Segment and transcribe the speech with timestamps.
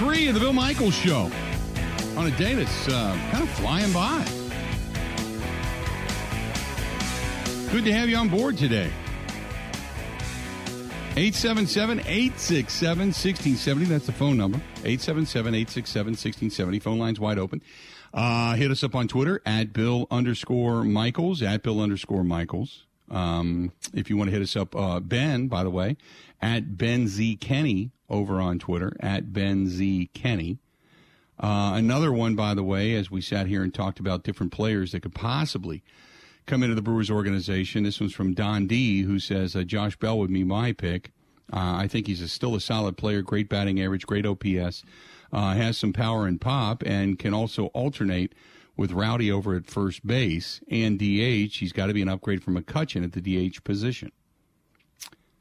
[0.00, 1.30] three of the Bill Michaels Show
[2.16, 4.24] on a day that's uh, kind of flying by.
[7.70, 8.90] Good to have you on board today.
[11.18, 13.84] 877 867 1670.
[13.84, 14.56] That's the phone number.
[14.84, 16.78] 877 867 1670.
[16.78, 17.60] Phone line's wide open.
[18.14, 22.86] Uh, hit us up on Twitter at Bill underscore Michaels, at Bill underscore Michaels.
[23.10, 25.96] Um, if you want to hit us up, uh, Ben, by the way,
[26.40, 30.58] at Ben Z Kenny over on Twitter, at Ben Z Kenny.
[31.38, 34.92] Uh, another one, by the way, as we sat here and talked about different players
[34.92, 35.82] that could possibly
[36.46, 37.84] come into the Brewers organization.
[37.84, 41.12] This one's from Don D, who says uh, Josh Bell would be my pick.
[41.52, 44.84] Uh, I think he's a, still a solid player, great batting average, great OPS,
[45.32, 48.34] uh, has some power and pop, and can also alternate
[48.80, 51.58] with Rowdy over at first base and DH.
[51.58, 54.10] He's got to be an upgrade from McCutchen at the DH position.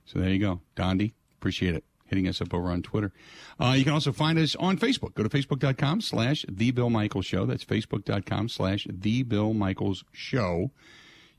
[0.03, 1.13] So there you go, Dondi.
[1.37, 1.85] Appreciate it.
[2.03, 3.13] Hitting us up over on Twitter.
[3.57, 5.13] Uh, you can also find us on Facebook.
[5.13, 7.45] Go to facebook.com slash The Bill Michaels Show.
[7.45, 10.71] That's facebook.com slash The Bill Michaels Show.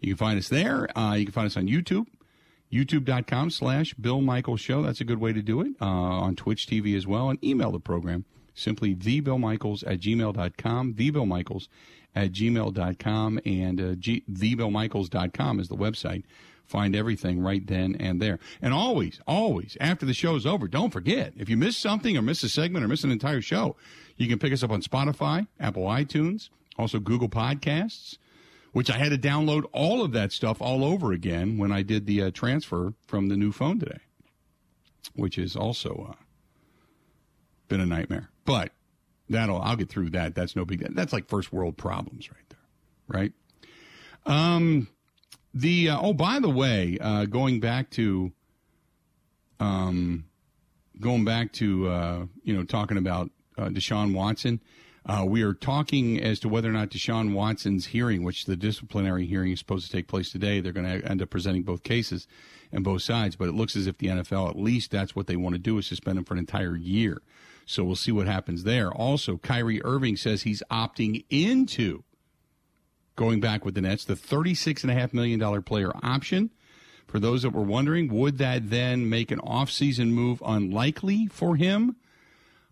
[0.00, 0.88] You can find us there.
[0.98, 2.06] Uh, you can find us on YouTube
[2.72, 4.80] youtube.com slash Bill Michaels Show.
[4.80, 5.72] That's a good way to do it.
[5.80, 7.28] Uh, on Twitch TV as well.
[7.28, 8.24] And email the program
[8.54, 10.94] simply thebillmichaels at gmail.com.
[10.94, 11.68] Thebillmichaels
[12.14, 13.40] at gmail.com.
[13.44, 16.24] And uh, G- thebillmichaels.com is the website.
[16.64, 18.38] Find everything right then and there.
[18.62, 22.42] And always, always, after the show's over, don't forget, if you miss something or miss
[22.44, 23.76] a segment or miss an entire show,
[24.16, 28.18] you can pick us up on Spotify, Apple iTunes, also Google Podcasts
[28.72, 32.06] which I had to download all of that stuff all over again when I did
[32.06, 34.00] the uh, transfer from the new phone today,
[35.14, 36.22] which has also uh,
[37.68, 38.30] been a nightmare.
[38.44, 38.72] But
[39.30, 40.34] that'll I'll get through that.
[40.34, 40.86] That's no big.
[40.94, 42.58] That's like first world problems right there,
[43.08, 43.32] right?
[44.26, 44.88] Um,
[45.54, 48.32] the uh, oh by the way, uh, going back to
[49.58, 50.24] um,
[51.00, 54.60] going back to uh, you know talking about uh, Deshaun Watson.
[55.06, 59.24] Uh, we are talking as to whether or not Deshaun Watson's hearing, which the disciplinary
[59.24, 62.28] hearing is supposed to take place today, they're going to end up presenting both cases
[62.70, 63.34] and both sides.
[63.34, 65.78] But it looks as if the NFL, at least that's what they want to do,
[65.78, 67.22] is suspend him for an entire year.
[67.66, 68.90] So we'll see what happens there.
[68.90, 72.02] Also, Kyrie Irving says he's opting into
[73.16, 76.50] going back with the Nets, the $36.5 million player option.
[77.06, 81.96] For those that were wondering, would that then make an offseason move unlikely for him?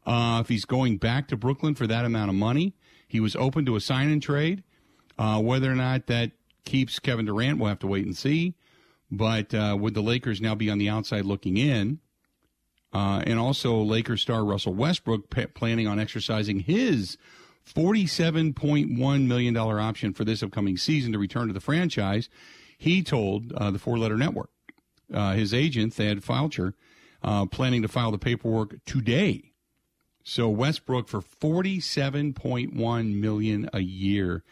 [0.06, 2.74] Uh, if he's going back to Brooklyn for that amount of money,
[3.06, 4.62] he was open to a sign and trade.
[5.18, 6.30] Uh, whether or not that
[6.64, 8.54] keeps Kevin Durant, we'll have to wait and see.
[9.10, 11.98] But uh, would the Lakers now be on the outside looking in?
[12.92, 17.18] Uh, and also, Lakers star Russell Westbrook p- planning on exercising his
[17.66, 22.30] $47.1 million option for this upcoming season to return to the franchise.
[22.78, 24.50] He told uh, the Four Letter Network,
[25.12, 26.74] uh, his agent, Thad Fulcher,
[27.50, 29.48] planning to file the paperwork today
[30.28, 34.44] so Westbrook for 47.1 million a year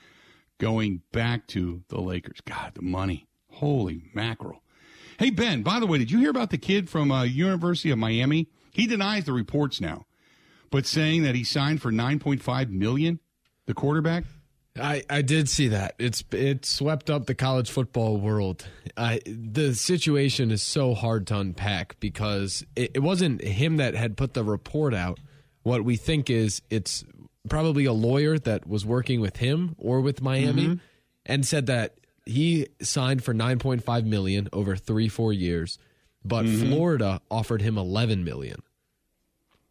[0.59, 2.41] going back to the Lakers.
[2.41, 3.29] God, the money.
[3.51, 4.63] Holy mackerel.
[5.19, 7.99] Hey Ben, by the way, did you hear about the kid from uh, University of
[7.99, 8.49] Miami?
[8.71, 10.05] He denies the reports now,
[10.71, 13.21] but saying that he signed for 9.5 million,
[13.65, 14.25] the quarterback?
[14.79, 15.95] I, I did see that.
[15.99, 18.67] It's it swept up the college football world.
[18.95, 24.19] I, the situation is so hard to unpack because it, it wasn't him that had
[24.19, 25.19] put the report out.
[25.63, 27.05] What we think is it's
[27.49, 30.75] probably a lawyer that was working with him or with Miami mm-hmm.
[31.25, 31.95] and said that
[32.27, 35.79] he signed for 9.5 million over 3-4 years,
[36.25, 36.69] but mm-hmm.
[36.69, 38.63] Florida offered him 11 million.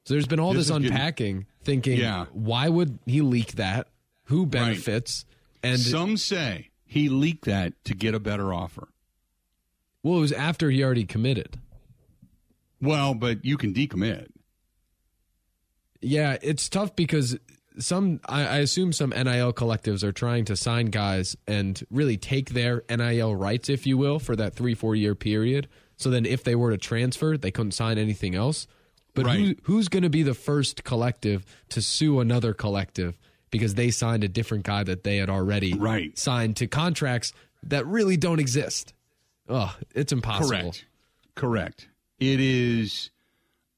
[0.06, 2.26] So there's been all this, this unpacking getting, thinking yeah.
[2.32, 3.88] why would he leak that?
[4.26, 5.26] Who benefits?
[5.64, 5.72] Right.
[5.72, 8.88] And some say he leaked that to get a better offer.
[10.02, 11.60] Well, it was after he already committed.
[12.82, 14.28] Well, but you can decommit.
[16.02, 17.38] Yeah, it's tough because
[17.80, 22.50] some I, I, assume some NIL collectives are trying to sign guys and really take
[22.50, 25.68] their NIL rights, if you will, for that three four year period.
[25.98, 28.68] So then, if they were to transfer, they couldn't sign anything else.
[29.14, 29.40] But right.
[29.40, 33.18] who, who's going to be the first collective to sue another collective
[33.50, 36.18] because they signed a different guy that they had already right.
[36.18, 37.32] signed to contracts
[37.64, 38.94] that really don't exist?
[39.48, 40.50] Oh, it's impossible.
[40.50, 40.86] Correct.
[41.36, 41.88] Correct.
[42.20, 43.12] It is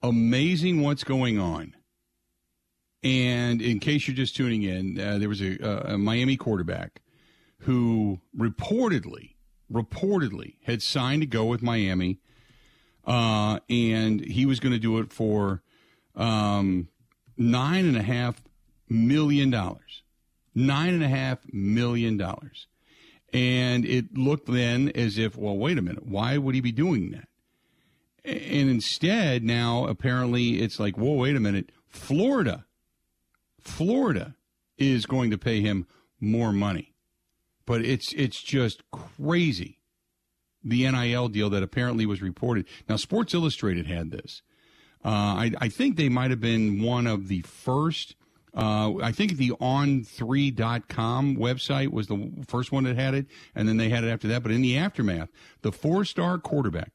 [0.01, 1.75] amazing what's going on
[3.03, 7.01] and in case you're just tuning in, uh, there was a, a, Miami quarterback
[7.59, 9.35] who reportedly,
[9.71, 12.19] reportedly had signed to go with Miami,
[13.05, 15.61] uh, and he was going to do it for
[16.15, 16.89] um,
[17.37, 18.41] nine and a half
[18.89, 20.03] million dollars.
[20.55, 22.67] Nine and a half million dollars.
[23.31, 27.11] And it looked then as if, well, wait a minute, why would he be doing
[27.11, 27.27] that?
[28.23, 32.65] And instead, now apparently it's like, whoa, wait a minute Florida,
[33.67, 34.35] Florida
[34.77, 35.85] is going to pay him
[36.19, 36.95] more money,
[37.65, 39.79] but it's it's just crazy.
[40.63, 42.65] The NIL deal that apparently was reported.
[42.89, 44.41] Now, Sports Illustrated had this.
[45.05, 48.15] Uh, I, I think they might have been one of the first.
[48.53, 53.77] Uh, I think the on3.com website was the first one that had it, and then
[53.77, 54.41] they had it after that.
[54.41, 55.29] But in the aftermath,
[55.61, 56.91] the four star quarterback,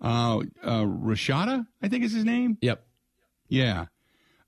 [0.00, 2.58] uh, uh, Rashada, I think is his name.
[2.60, 2.84] Yep.
[3.48, 3.86] Yeah.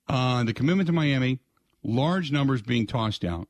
[0.08, 1.40] Uh, the commitment to Miami,
[1.82, 3.49] large numbers being tossed out,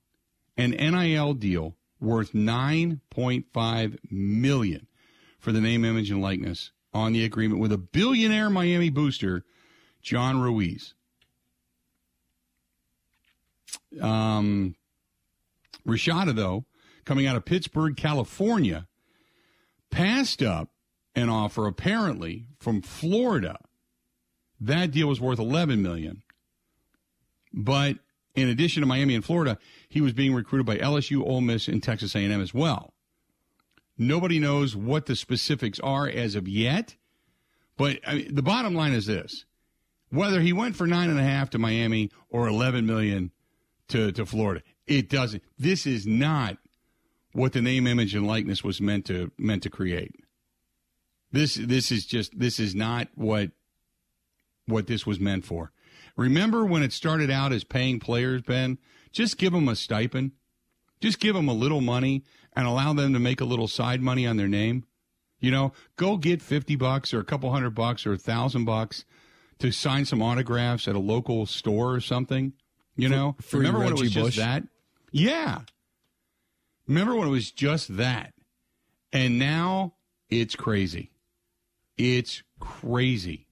[0.57, 4.87] an NIL deal worth 9.5 million
[5.39, 9.45] for the name, image, and likeness on the agreement with a billionaire Miami booster,
[10.03, 10.95] John Ruiz.
[14.01, 14.75] Um,
[15.87, 16.65] Rashada, though,
[17.05, 18.87] coming out of Pittsburg, California,
[19.91, 20.71] passed up
[21.15, 23.59] an offer apparently from Florida.
[24.61, 26.23] That deal was worth 11 million.
[27.53, 27.99] But
[28.35, 29.59] in addition to Miami and Florida,
[29.89, 32.95] he was being recruited by LSU, Ole Miss, and Texas A&M as well.
[33.99, 36.97] Nobody knows what the specifics are as of yet,
[37.77, 39.45] but I mean, the bottom line is this:
[40.09, 43.33] whether he went for nine and a half to Miami or eleven million
[43.89, 45.43] to to Florida, it doesn't.
[45.59, 46.57] This is not
[47.33, 50.15] what the name, image, and likeness was meant to meant to create.
[51.31, 53.51] This this is just this is not what
[54.67, 55.73] what this was meant for.
[56.17, 58.79] Remember when it started out as paying players, Ben?
[59.13, 60.33] Just give them a stipend.
[61.01, 62.25] Just give them a little money
[62.55, 64.85] and allow them to make a little side money on their name.
[65.41, 69.05] You know, go get 50 bucks or a couple hundred bucks or a thousand bucks
[69.59, 72.53] to sign some autographs at a local store or something.
[72.95, 74.65] You know, Free remember when it Reggie was just that?
[75.11, 75.63] Yeah.
[76.87, 78.35] Remember when it was just that?
[79.13, 79.95] And now
[80.31, 81.11] it's crazy.
[81.97, 83.47] It's crazy.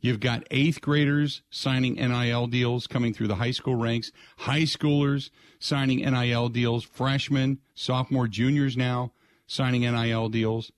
[0.00, 5.30] You've got eighth graders signing NIL deals coming through the high school ranks, high schoolers
[5.58, 9.12] signing NIL deals, freshmen, sophomore, juniors now
[9.46, 10.72] signing NIL deals.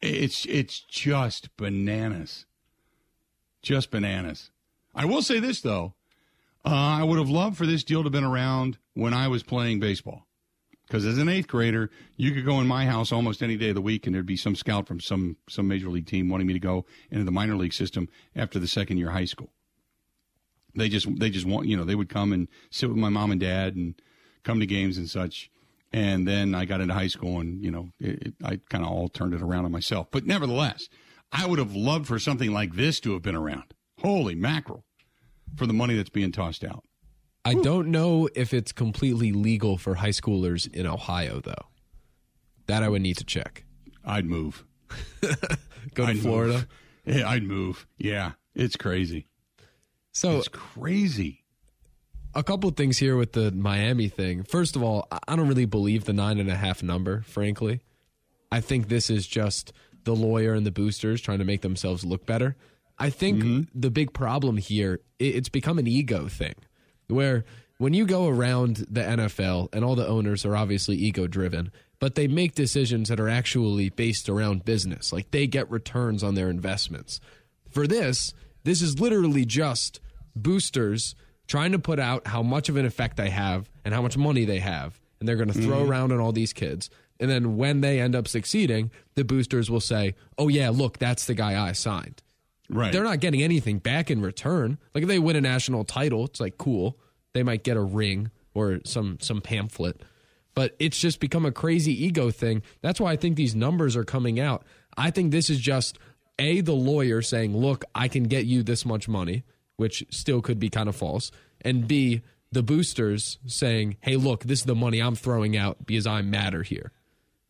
[0.00, 2.46] It's it's just bananas.
[3.62, 4.50] Just bananas.
[4.94, 5.94] I will say this though.
[6.64, 9.42] Uh, I would have loved for this deal to have been around when I was
[9.42, 10.27] playing baseball.
[10.88, 13.74] Because as an eighth grader, you could go in my house almost any day of
[13.74, 16.54] the week, and there'd be some scout from some some major league team wanting me
[16.54, 19.52] to go into the minor league system after the second year of high school.
[20.74, 23.30] They just they just want you know they would come and sit with my mom
[23.30, 24.00] and dad and
[24.44, 25.50] come to games and such.
[25.92, 28.90] And then I got into high school, and you know it, it, I kind of
[28.90, 30.08] all turned it around on myself.
[30.10, 30.88] But nevertheless,
[31.32, 33.74] I would have loved for something like this to have been around.
[34.00, 34.84] Holy mackerel!
[35.54, 36.84] For the money that's being tossed out.
[37.48, 41.66] I don't know if it's completely legal for high schoolers in Ohio, though.
[42.66, 43.64] That I would need to check.
[44.04, 44.64] I'd move.
[45.94, 46.52] Go to I'd Florida.
[46.52, 46.66] Move.
[47.06, 47.86] Yeah, I'd move.
[47.96, 49.28] Yeah, it's crazy.
[50.12, 51.44] So It's crazy.
[52.34, 54.42] a couple things here with the Miami thing.
[54.42, 57.80] First of all, I- I don't really believe the nine and a half number, frankly.
[58.52, 59.72] I think this is just
[60.04, 62.56] the lawyer and the boosters trying to make themselves look better.
[62.98, 63.78] I think mm-hmm.
[63.78, 66.54] the big problem here it's become an ego thing
[67.08, 67.44] where
[67.78, 72.14] when you go around the NFL and all the owners are obviously ego driven, but
[72.14, 75.12] they make decisions that are actually based around business.
[75.12, 77.20] Like they get returns on their investments.
[77.70, 78.34] For this,
[78.64, 80.00] this is literally just
[80.34, 81.14] boosters
[81.46, 84.44] trying to put out how much of an effect they have and how much money
[84.44, 85.00] they have.
[85.18, 85.90] And they're going to throw mm-hmm.
[85.90, 86.90] around on all these kids.
[87.18, 91.24] And then when they end up succeeding, the boosters will say, oh, yeah, look, that's
[91.24, 92.22] the guy I signed.
[92.70, 92.92] Right.
[92.92, 94.78] They're not getting anything back in return.
[94.94, 96.98] Like if they win a national title, it's like cool.
[97.32, 100.02] They might get a ring or some some pamphlet.
[100.54, 102.62] But it's just become a crazy ego thing.
[102.82, 104.64] That's why I think these numbers are coming out.
[104.96, 105.98] I think this is just
[106.38, 109.44] a the lawyer saying, "Look, I can get you this much money,"
[109.76, 114.60] which still could be kind of false, and b the boosters saying, "Hey, look, this
[114.60, 116.92] is the money I'm throwing out because I matter here."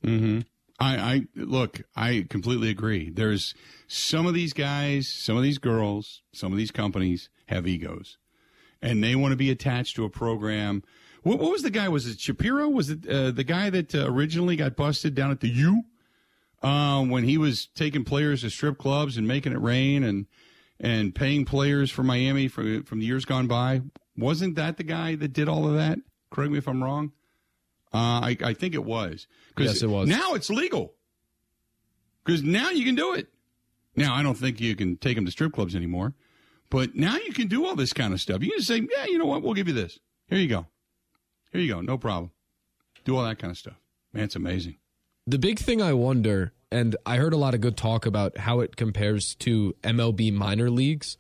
[0.05, 0.41] Mm-hmm.
[0.79, 1.83] I, I look.
[1.97, 3.11] I completely agree.
[3.11, 3.55] There's
[3.89, 8.19] some of these guys, some of these girls, some of these companies have egos,
[8.81, 10.85] and they want to be attached to a program.
[11.23, 11.89] What, what was the guy?
[11.89, 12.69] Was it Shapiro?
[12.69, 15.83] Was it uh, the guy that uh, originally got busted down at the U
[16.63, 20.27] uh, when he was taking players to strip clubs and making it rain and
[20.81, 23.83] and paying players for Miami from from the years gone by?
[24.17, 25.99] Wasn't that the guy that did all of that?
[26.31, 27.13] Correct me if I'm wrong.
[27.93, 29.27] Uh, I, I think it was.
[29.57, 30.09] Yes, it was.
[30.09, 30.95] Now it's legal.
[32.25, 33.29] Because now you can do it.
[33.97, 36.15] Now I don't think you can take them to strip clubs anymore,
[36.71, 38.43] but now you can do all this kind of stuff.
[38.43, 39.43] You can say, yeah, you know what?
[39.43, 39.99] We'll give you this.
[40.29, 40.67] Here you go.
[41.53, 41.81] Here you go.
[41.81, 42.31] No problem.
[43.05, 43.81] Do all that kind of stuff.
[44.13, 44.77] Man, it's amazing.
[45.27, 48.61] The big thing I wonder, and I heard a lot of good talk about how
[48.61, 51.17] it compares to MLB minor leagues.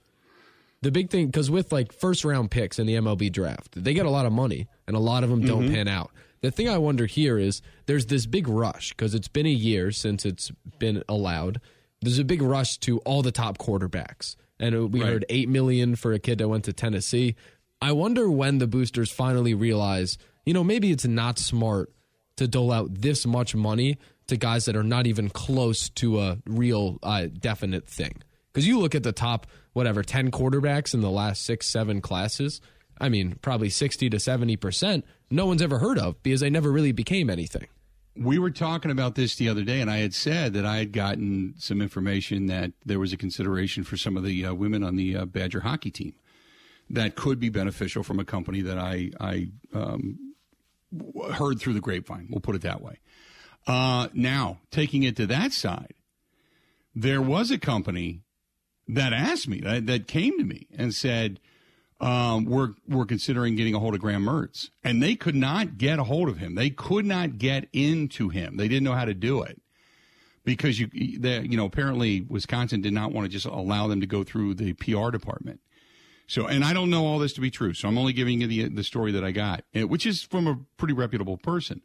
[0.82, 4.06] The big thing, because with like first round picks in the MLB draft, they get
[4.06, 5.74] a lot of money and a lot of them don't mm-hmm.
[5.74, 6.12] pan out.
[6.40, 9.90] The thing I wonder here is there's this big rush because it's been a year
[9.90, 11.60] since it's been allowed.
[12.00, 14.36] There's a big rush to all the top quarterbacks.
[14.60, 15.12] And we right.
[15.12, 17.36] heard 8 million for a kid that went to Tennessee.
[17.80, 21.92] I wonder when the boosters finally realize, you know, maybe it's not smart
[22.36, 26.38] to dole out this much money to guys that are not even close to a
[26.46, 28.22] real uh, definite thing.
[28.52, 32.60] Because you look at the top, whatever, 10 quarterbacks in the last six, seven classes,
[33.00, 36.92] I mean, probably 60 to 70%, no one's ever heard of because they never really
[36.92, 37.66] became anything.
[38.16, 40.92] We were talking about this the other day, and I had said that I had
[40.92, 44.96] gotten some information that there was a consideration for some of the uh, women on
[44.96, 46.14] the uh, Badger hockey team
[46.90, 50.34] that could be beneficial from a company that I, I um,
[51.34, 52.28] heard through the grapevine.
[52.30, 52.98] We'll put it that way.
[53.66, 55.94] Uh, now, taking it to that side,
[56.94, 58.22] there was a company
[58.88, 61.38] that asked me, that, that came to me and said,
[62.00, 64.70] um, we're, we're considering getting a hold of Graham Mertz.
[64.84, 66.54] And they could not get a hold of him.
[66.54, 68.56] They could not get into him.
[68.56, 69.60] They didn't know how to do it
[70.44, 70.88] because you,
[71.18, 74.54] they, you know, apparently Wisconsin did not want to just allow them to go through
[74.54, 75.60] the PR department.
[76.26, 77.74] So, and I don't know all this to be true.
[77.74, 80.46] So I'm only giving you the, the story that I got, eh, which is from
[80.46, 81.82] a pretty reputable person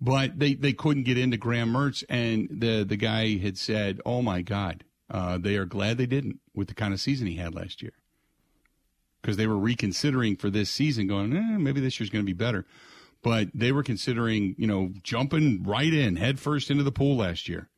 [0.00, 4.22] but they, they couldn't get into Graham Mertz, and the the guy had said, "Oh
[4.22, 7.54] my God, uh, they are glad they didn't with the kind of season he had
[7.54, 7.92] last year,
[9.20, 12.32] because they were reconsidering for this season, going, eh, maybe this year's going to be
[12.32, 12.66] better."
[13.22, 17.48] But they were considering, you know, jumping right in head first into the pool last
[17.48, 17.68] year,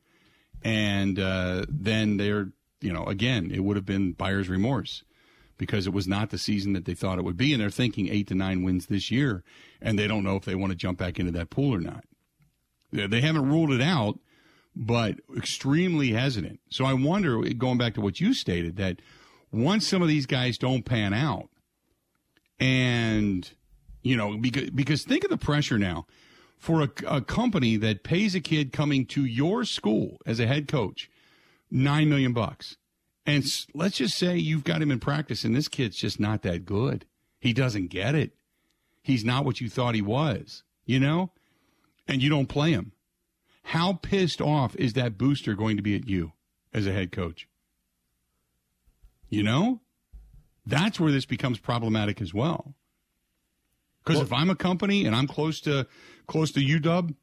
[0.63, 5.03] and uh, then they're, you know, again, it would have been buyer's remorse
[5.57, 8.09] because it was not the season that they thought it would be, and they're thinking
[8.09, 9.43] eight to nine wins this year,
[9.81, 12.03] and they don't know if they want to jump back into that pool or not.
[12.91, 14.19] They haven't ruled it out,
[14.75, 16.59] but extremely hesitant.
[16.69, 19.01] So I wonder, going back to what you stated, that
[19.53, 21.49] once some of these guys don't pan out,
[22.59, 23.49] and
[24.01, 26.05] you know, because because think of the pressure now
[26.57, 30.67] for a, a company that pays a kid coming to your school as a head
[30.67, 31.09] coach
[31.69, 32.77] nine million bucks,
[33.25, 36.65] and let's just say you've got him in practice, and this kid's just not that
[36.65, 37.05] good.
[37.39, 38.31] He doesn't get it.
[39.01, 40.63] He's not what you thought he was.
[40.85, 41.31] You know,
[42.07, 42.91] and you don't play him,
[43.63, 46.33] how pissed off is that booster going to be at you
[46.73, 47.47] as a head coach?
[49.33, 49.81] You know?
[50.65, 52.75] That's where this becomes problematic as well.
[54.03, 55.87] Because well, if I'm a company and I'm close to
[56.27, 57.15] close to UW,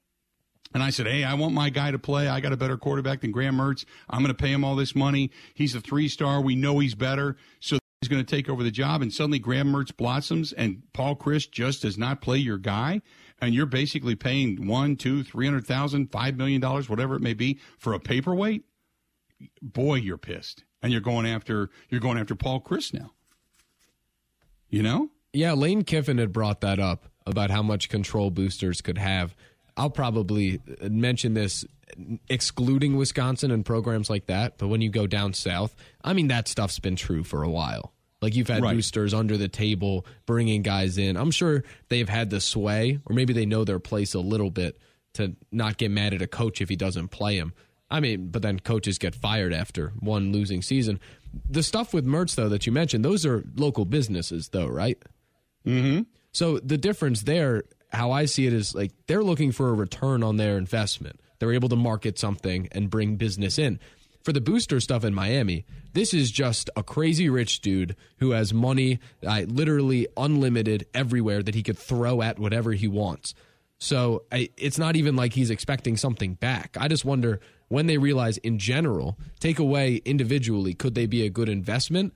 [0.73, 2.29] and I said, "Hey, I want my guy to play.
[2.29, 3.85] I got a better quarterback than Graham Mertz.
[4.09, 5.31] I'm going to pay him all this money.
[5.55, 6.41] He's a three star.
[6.41, 9.73] We know he's better, so he's going to take over the job." And suddenly, Graham
[9.73, 13.03] Mertz blossoms, and Paul Chryst just does not play your guy
[13.41, 17.35] and you're basically paying one, two, three hundred thousand, five million dollars, whatever it may
[17.35, 18.65] be, for a paperweight,
[19.63, 23.13] boy, you're pissed, and you're going after you're going after Paul Chryst now.
[24.69, 25.11] You know?
[25.33, 29.35] Yeah, Lane Kiffin had brought that up about how much control boosters could have.
[29.77, 31.65] I'll probably mention this
[32.29, 36.49] excluding Wisconsin and programs like that, but when you go down south, I mean that
[36.49, 37.93] stuff's been true for a while.
[38.21, 38.75] Like you've had right.
[38.75, 41.17] boosters under the table bringing guys in.
[41.17, 44.79] I'm sure they've had the sway, or maybe they know their place a little bit
[45.15, 47.53] to not get mad at a coach if he doesn't play him.
[47.91, 51.01] I mean, but then coaches get fired after one losing season.
[51.49, 54.99] The stuff with Mertz, though, that you mentioned, those are local businesses, though, right?
[55.67, 56.03] Mm-hmm.
[56.33, 60.23] So the difference there, how I see it, is like they're looking for a return
[60.23, 61.21] on their investment.
[61.39, 63.81] They're able to market something and bring business in
[64.23, 68.53] for the booster stuff in Miami, this is just a crazy rich dude who has
[68.53, 73.35] money, uh, literally unlimited everywhere that he could throw at whatever he wants.
[73.79, 76.77] So I, it's not even like he's expecting something back.
[76.79, 81.31] I just wonder when they realize, in general, take away individually, could they be a
[81.31, 82.13] good investment?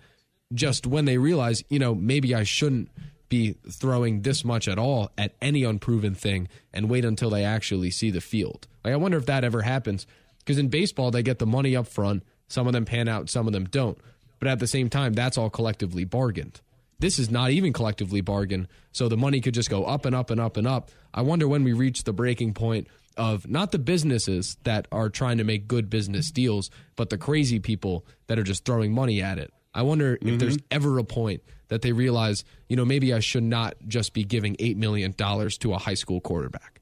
[0.53, 2.91] Just when they realize, you know, maybe I shouldn't
[3.29, 7.93] be throwing this much at all at any unproven thing and wait until they actually
[7.93, 8.67] see the field.
[8.85, 10.09] Like, I wonder if that ever happens
[10.41, 12.25] because in baseball, they get the money up front.
[12.49, 13.97] Some of them pan out, some of them don't.
[14.41, 16.61] But at the same time, that's all collectively bargained.
[16.99, 18.67] This is not even collectively bargained.
[18.91, 20.91] So the money could just go up and up and up and up.
[21.13, 25.39] I wonder when we reach the breaking point of not the businesses that are trying
[25.39, 29.39] to make good business deals, but the crazy people that are just throwing money at
[29.39, 29.53] it.
[29.75, 30.29] I wonder mm-hmm.
[30.29, 34.13] if there's ever a point that they realize, you know, maybe I should not just
[34.13, 36.81] be giving $8 million to a high school quarterback.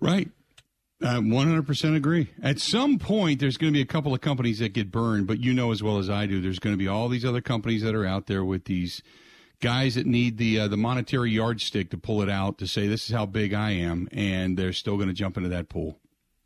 [0.00, 0.30] Right.
[1.02, 2.28] I uh, 100% agree.
[2.42, 5.40] At some point, there's going to be a couple of companies that get burned, but
[5.40, 7.82] you know as well as I do, there's going to be all these other companies
[7.82, 9.02] that are out there with these
[9.60, 13.08] guys that need the uh, the monetary yardstick to pull it out to say this
[13.08, 15.98] is how big I am, and they're still going to jump into that pool.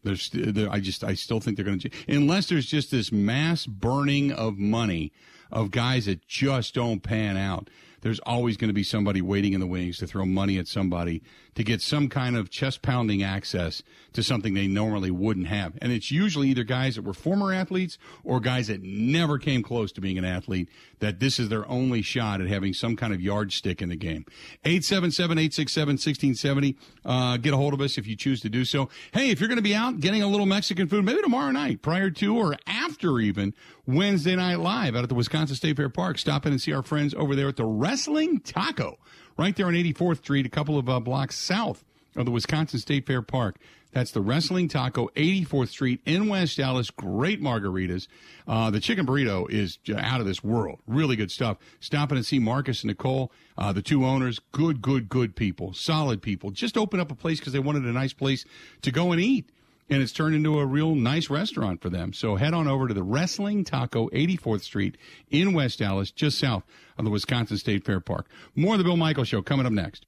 [0.02, 0.30] There's,
[0.70, 4.58] I just, I still think they're going to, unless there's just this mass burning of
[4.58, 5.12] money
[5.50, 7.70] of guys that just don't pan out
[8.04, 11.22] there's always going to be somebody waiting in the wings to throw money at somebody
[11.54, 13.82] to get some kind of chest pounding access
[14.12, 15.74] to something they normally wouldn't have.
[15.80, 19.92] And it's usually either guys that were former athletes or guys that never came close
[19.92, 20.68] to being an athlete
[21.00, 24.24] that this is their only shot at having some kind of yardstick in the game.
[24.64, 26.76] 877-867-1670.
[27.04, 28.88] Uh, get a hold of us if you choose to do so.
[29.12, 31.82] Hey, if you're going to be out getting a little Mexican food, maybe tomorrow night
[31.82, 33.54] prior to or after even
[33.86, 36.18] Wednesday Night Live out at the Wisconsin State Fair Park.
[36.18, 38.98] Stop in and see our friends over there at the Wrestling Taco,
[39.36, 41.84] right there on 84th Street, a couple of uh, blocks south
[42.16, 43.56] of the Wisconsin State Fair Park.
[43.92, 46.90] That's the Wrestling Taco, 84th Street in West Allis.
[46.90, 48.08] Great margaritas.
[48.46, 50.80] Uh, the chicken burrito is out of this world.
[50.86, 51.58] Really good stuff.
[51.78, 54.40] Stop in and see Marcus and Nicole, uh, the two owners.
[54.50, 55.74] Good, good, good people.
[55.74, 56.50] Solid people.
[56.50, 58.44] Just open up a place because they wanted a nice place
[58.82, 59.48] to go and eat
[59.90, 62.12] and it's turned into a real nice restaurant for them.
[62.12, 64.96] So head on over to the Wrestling Taco, 84th Street
[65.30, 66.64] in West Allis, just south
[66.98, 68.26] of the Wisconsin State Fair Park.
[68.54, 70.06] More of the Bill Michael Show coming up next.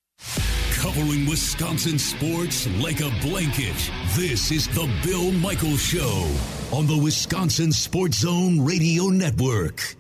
[0.73, 6.30] Covering Wisconsin sports like a blanket, this is the Bill Michael Show
[6.73, 9.97] on the Wisconsin Sports Zone Radio Network.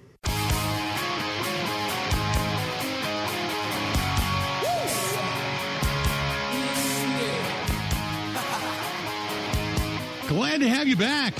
[10.28, 11.34] Glad to have you back.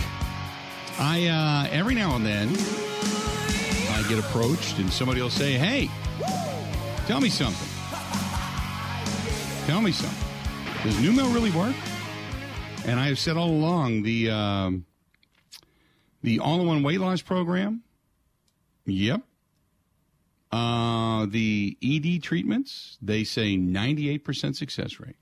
[0.98, 2.48] I uh, every now and then
[3.90, 5.90] I get approached and somebody will say, "Hey,
[7.06, 7.68] tell me something.
[9.66, 10.28] Tell me something.
[10.84, 11.74] Does NuMale really work?"
[12.86, 14.86] And I have said all along the um,
[16.22, 17.82] the all-in-one weight loss program.
[18.84, 19.22] Yep.
[20.52, 25.16] Uh, the ED treatments, they say 98% success rate.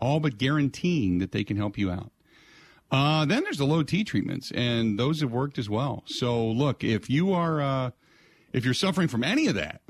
[0.00, 2.12] All but guaranteeing that they can help you out.
[2.90, 6.04] Uh, then there's the low T treatments, and those have worked as well.
[6.06, 7.90] So look, if you are uh,
[8.52, 9.80] if you're suffering from any of that,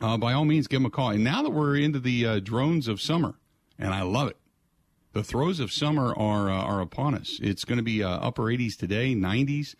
[0.00, 1.10] uh, by all means, give them a call.
[1.10, 3.34] And now that we're into the uh, drones of summer,
[3.78, 4.36] and I love it,
[5.12, 7.40] the throes of summer are uh, are upon us.
[7.42, 9.74] It's going to be uh, upper 80s today, 90s,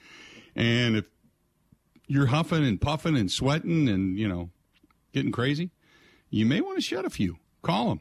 [0.56, 1.04] and if
[2.08, 4.50] you're huffing and puffing and sweating and you know
[5.12, 5.70] getting crazy,
[6.28, 7.36] you may want to shed a few.
[7.62, 8.00] Call them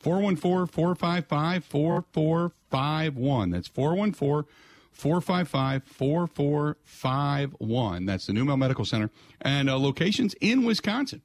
[0.00, 3.50] 414 455 4451.
[3.50, 4.52] That's 414
[4.92, 8.06] 455 4451.
[8.06, 11.22] That's the NuMale Medical Center and uh, locations in Wisconsin.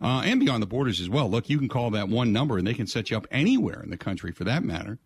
[0.00, 1.30] Uh, and beyond the borders as well.
[1.30, 3.90] Look, you can call that one number and they can set you up anywhere in
[3.90, 4.98] the country for that matter.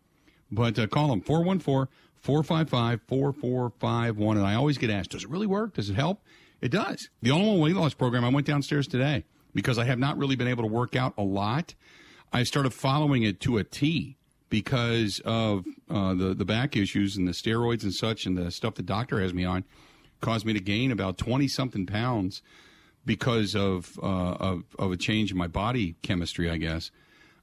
[0.51, 1.93] But uh, call them 414
[2.23, 4.37] 455 4451.
[4.39, 5.75] And I always get asked, does it really work?
[5.75, 6.23] Does it help?
[6.61, 7.11] It does.
[7.23, 10.37] The all in weight loss program, I went downstairs today because I have not really
[10.37, 11.75] been able to work out a lot.
[12.33, 14.17] I started following it to a T
[14.51, 18.75] because of uh, the the back issues and the steroids and such and the stuff
[18.75, 19.65] the doctor has me on
[20.21, 22.43] caused me to gain about twenty something pounds
[23.05, 26.91] because of, uh, of of a change in my body chemistry, I guess.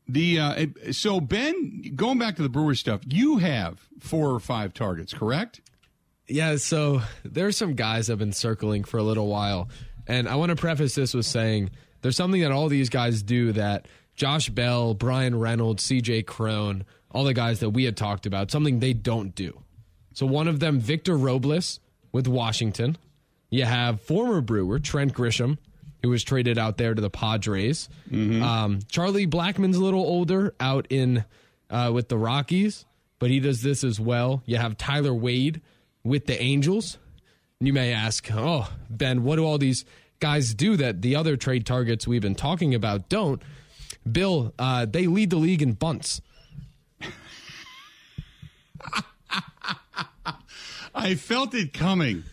[0.09, 4.73] the, uh, so Ben, going back to the Brewers stuff, you have four or five
[4.73, 5.61] targets, correct?
[6.27, 6.57] Yeah.
[6.57, 9.69] So there's some guys I've been circling for a little while.
[10.07, 13.53] And I want to preface this with saying there's something that all these guys do
[13.53, 18.50] that Josh Bell, Bryan Reynolds, CJ Cron, all the guys that we had talked about,
[18.50, 19.62] something they don't do.
[20.12, 21.81] So one of them, Victor Robles
[22.12, 22.98] with Washington.
[23.48, 25.57] You have former Brewer Trent Grisham,
[26.02, 27.88] who was traded out there to the Padres.
[28.11, 28.42] Mm-hmm.
[28.42, 31.24] Um, Charlie Blackmon's a little older, out in
[31.70, 32.85] uh, with the Rockies,
[33.18, 34.42] but he does this as well.
[34.44, 35.62] You have Tyler Wade
[36.05, 36.98] with the Angels.
[37.61, 39.87] You may ask, oh Ben, what do all these
[40.20, 43.40] guys do that the other trade targets we've been talking about don't?
[44.11, 46.20] Bill, uh, they lead the league in bunts.
[50.94, 52.25] I felt it coming.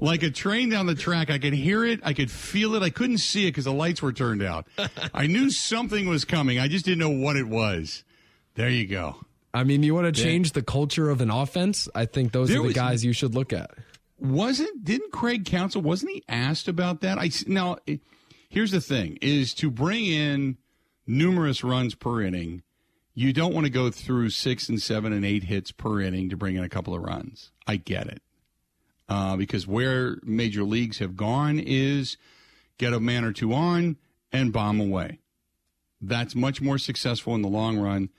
[0.00, 1.30] like a train down the track.
[1.30, 2.00] I could hear it.
[2.02, 2.82] I could feel it.
[2.82, 4.66] I couldn't see it because the lights were turned out.
[5.14, 6.58] I knew something was coming.
[6.58, 8.04] I just didn't know what it was.
[8.54, 9.16] There you go.
[9.54, 11.88] I mean, you want to change the culture of an offense?
[11.94, 13.70] I think those there are the was, guys you should look at.
[14.18, 17.18] Wasn't didn't Craig Counsell wasn't he asked about that?
[17.18, 17.96] I now eh,
[18.48, 20.58] here's the thing: is to bring in
[21.06, 22.62] numerous runs per inning
[23.18, 26.36] you don't want to go through six and seven and eight hits per inning to
[26.36, 27.50] bring in a couple of runs.
[27.66, 28.22] I get it.
[29.08, 32.16] Uh, because where major leagues have gone is
[32.78, 33.96] get a man or two on
[34.30, 35.18] and bomb away.
[36.00, 38.10] That's much more successful in the long run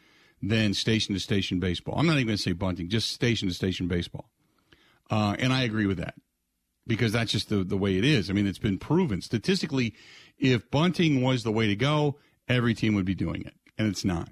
[0.41, 1.97] than station to station baseball.
[1.97, 4.29] I'm not even going to say bunting, just station to station baseball.
[5.09, 6.15] Uh, and I agree with that
[6.85, 8.29] because that's just the, the way it is.
[8.29, 9.95] I mean, it's been proven statistically.
[10.37, 12.17] If bunting was the way to go,
[12.49, 14.27] every team would be doing it, and it's not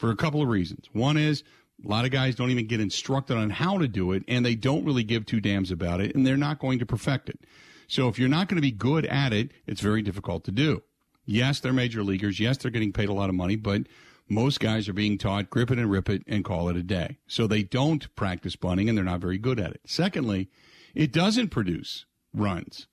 [0.00, 0.86] for a couple of reasons.
[0.94, 1.44] One is
[1.84, 4.54] a lot of guys don't even get instructed on how to do it, and they
[4.54, 7.40] don't really give two damns about it, and they're not going to perfect it.
[7.86, 10.82] So if you're not going to be good at it, it's very difficult to do.
[11.26, 12.40] Yes, they're major leaguers.
[12.40, 13.82] Yes, they're getting paid a lot of money, but
[14.26, 17.18] most guys are being taught grip it and rip it and call it a day.
[17.26, 19.82] So they don't practice bunting and they're not very good at it.
[19.84, 20.48] Secondly,
[20.94, 22.86] it doesn't produce runs.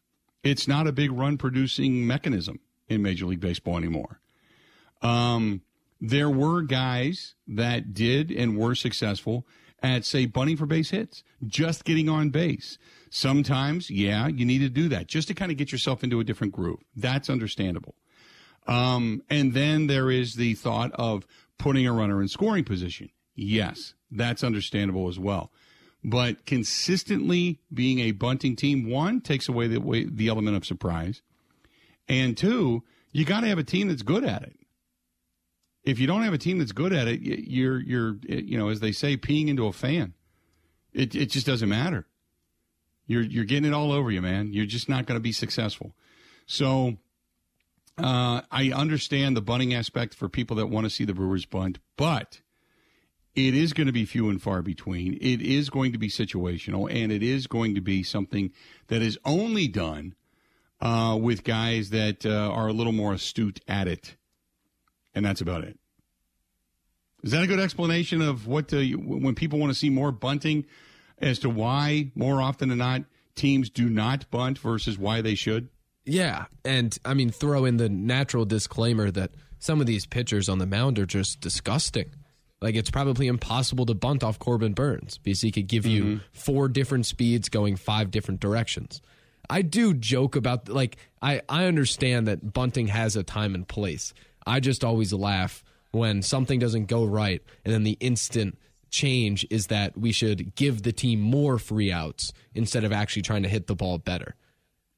[0.43, 4.19] It's not a big run producing mechanism in Major League Baseball anymore.
[5.01, 5.61] Um,
[5.99, 9.45] there were guys that did and were successful
[9.81, 12.77] at, say, bunting for base hits, just getting on base.
[13.09, 16.23] Sometimes, yeah, you need to do that just to kind of get yourself into a
[16.23, 16.79] different groove.
[16.95, 17.95] That's understandable.
[18.67, 21.25] Um, and then there is the thought of
[21.57, 23.09] putting a runner in scoring position.
[23.33, 25.51] Yes, that's understandable as well.
[26.03, 31.21] But consistently being a bunting team, one takes away the way, the element of surprise,
[32.07, 34.56] and two, you got to have a team that's good at it.
[35.87, 38.81] If you don't have a team that's good at it, you're you're you know as
[38.81, 40.13] they say, peeing into a fan.
[40.93, 42.05] It it just doesn't matter.
[43.05, 44.51] You're you're getting it all over you, man.
[44.51, 45.95] You're just not going to be successful.
[46.45, 46.97] So
[47.97, 51.79] uh, I understand the bunting aspect for people that want to see the Brewers bunt,
[51.95, 52.41] but
[53.33, 55.13] it is going to be few and far between.
[55.21, 58.51] It is going to be situational, and it is going to be something
[58.87, 60.15] that is only done
[60.81, 64.16] uh, with guys that uh, are a little more astute at it,
[65.17, 65.77] and that's about it.
[67.23, 70.65] Is that a good explanation of what the, when people want to see more bunting
[71.17, 73.01] as to why more often than not
[73.35, 75.69] teams do not bunt versus why they should?
[76.05, 80.59] Yeah, and I mean, throw in the natural disclaimer that some of these pitchers on
[80.59, 82.11] the mound are just disgusting.
[82.61, 86.23] Like it's probably impossible to bunt off Corbin Burnes because he could give you mm-hmm.
[86.31, 89.01] four different speeds going five different directions.
[89.49, 94.13] I do joke about like I I understand that bunting has a time and place.
[94.47, 98.57] I just always laugh when something doesn't go right and then the instant
[98.89, 103.43] change is that we should give the team more free outs instead of actually trying
[103.43, 104.35] to hit the ball better.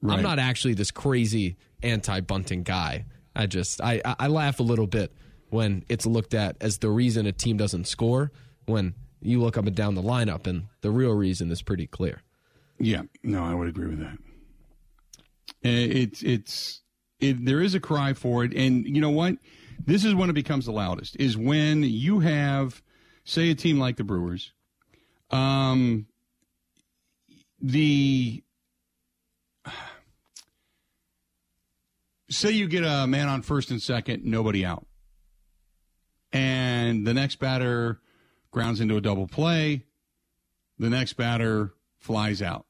[0.01, 0.17] Right.
[0.17, 3.05] I'm not actually this crazy anti bunting guy.
[3.35, 5.13] I just I, I laugh a little bit
[5.49, 8.31] when it's looked at as the reason a team doesn't score
[8.65, 12.21] when you look up and down the lineup and the real reason is pretty clear.
[12.79, 14.17] Yeah, no, I would agree with that.
[15.63, 16.81] Eh, it's it's
[17.19, 19.36] it, there is a cry for it, and you know what?
[19.86, 21.15] This is when it becomes the loudest.
[21.17, 22.82] Is when you have,
[23.23, 24.51] say, a team like the Brewers,
[25.32, 26.08] um,
[27.62, 28.43] the
[32.29, 34.86] say you get a man on first and second, nobody out,
[36.32, 37.99] and the next batter
[38.51, 39.86] grounds into a double play,
[40.77, 42.65] the next batter flies out.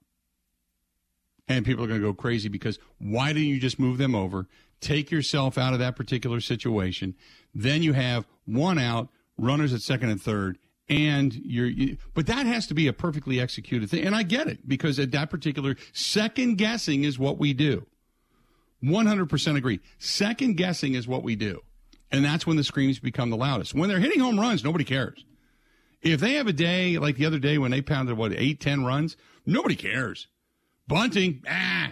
[1.50, 4.48] And people are going to go crazy because why didn't you just move them over?
[4.80, 7.16] Take yourself out of that particular situation.
[7.54, 12.46] Then you have one out, runners at second and third, and you're, you, but that
[12.46, 14.06] has to be a perfectly executed thing.
[14.06, 17.86] And I get it because at that particular second guessing is what we do.
[18.84, 19.80] 100% agree.
[19.98, 21.62] Second guessing is what we do.
[22.12, 23.74] And that's when the screams become the loudest.
[23.74, 25.26] When they're hitting home runs, nobody cares.
[26.02, 28.86] If they have a day like the other day when they pounded, what, eight, ten
[28.86, 30.28] runs, nobody cares.
[30.90, 31.92] Bunting, ah.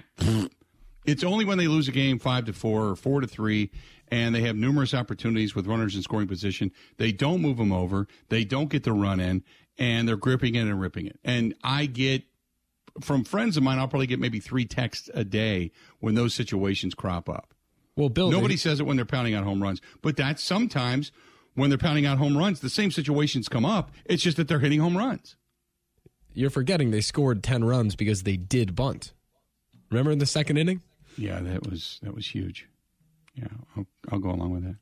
[1.05, 3.71] It's only when they lose a game five to four or four to three
[4.09, 6.71] and they have numerous opportunities with runners in scoring position.
[6.97, 8.07] They don't move them over.
[8.29, 9.43] They don't get the run in
[9.77, 11.19] and they're gripping it and ripping it.
[11.23, 12.23] And I get
[12.99, 16.95] from friends of mine, I'll probably get maybe three texts a day when those situations
[16.95, 17.53] crop up.
[17.95, 21.11] Well, Bill, nobody they, says it when they're pounding out home runs, but that's sometimes
[21.53, 23.91] when they're pounding out home runs, the same situations come up.
[24.05, 25.35] It's just that they're hitting home runs.
[26.37, 29.11] You're forgetting they scored ten runs because they did bunt.
[29.89, 30.81] Remember in the second inning?
[31.17, 32.67] Yeah, that was that was huge.
[33.33, 34.75] Yeah, I'll, I'll go along with that.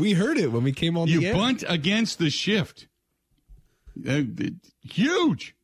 [0.00, 1.06] We heard it when we came on.
[1.06, 2.88] You bunt against the shift.
[4.08, 4.22] Uh,
[4.80, 5.54] huge.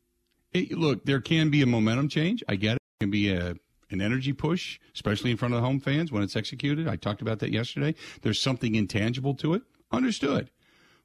[0.53, 2.45] It, look, there can be a momentum change.
[2.49, 2.83] I get it.
[3.01, 3.57] It can be a
[3.91, 6.87] an energy push, especially in front of the home fans when it's executed.
[6.87, 7.97] I talked about that yesterday.
[8.23, 9.63] There's something intangible to it.
[9.91, 10.51] Understood.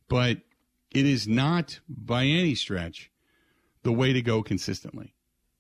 [0.09, 0.41] But
[0.93, 3.11] it is not by any stretch
[3.83, 5.13] the way to go consistently.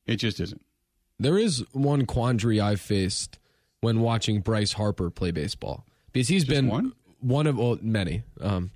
[0.05, 0.61] It just isn't.
[1.19, 3.39] There is one quandary I've faced
[3.81, 6.93] when watching Bryce Harper play baseball because he's just been one?
[7.19, 8.23] one of well, many.
[8.41, 8.71] Um,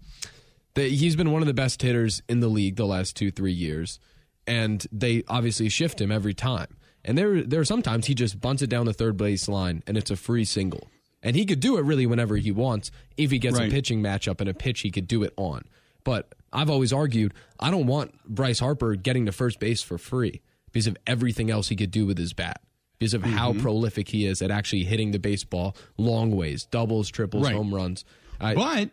[0.75, 3.53] the, he's been one of the best hitters in the league the last two three
[3.53, 3.99] years,
[4.45, 6.77] and they obviously shift him every time.
[7.03, 9.97] And there there are sometimes he just bunts it down the third base line and
[9.97, 10.89] it's a free single.
[11.23, 12.91] And he could do it really whenever he wants.
[13.17, 13.69] If he gets Right.
[13.69, 15.63] a pitching matchup and a pitch he could do it on.
[16.03, 20.41] But I've always argued I don't want Bryce Harper getting to first base for free
[20.71, 22.61] because of everything else he could do with his bat.
[22.99, 23.61] Because of how Mm-hmm.
[23.61, 27.55] prolific he is at actually hitting the baseball long ways, doubles, triples, Right.
[27.55, 28.03] home runs.
[28.41, 28.89] I, But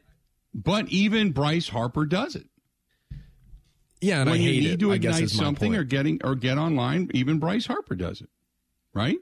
[0.55, 2.47] but even Bryce Harper does it.
[4.01, 4.81] yeah, and when I you need it.
[4.81, 5.81] to ignite something point.
[5.81, 8.29] or getting or get online, even Bryce Harper does it.
[8.93, 9.17] Right?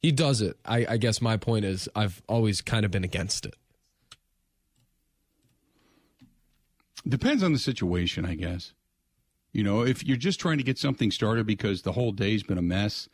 [0.00, 0.56] He does it.
[0.64, 3.56] I, I guess my point is I've always kind of been against it.
[7.06, 8.72] Depends on the situation, I guess.
[9.52, 12.58] You know, if you're just trying to get something started because the whole day's been
[12.58, 13.08] a mess,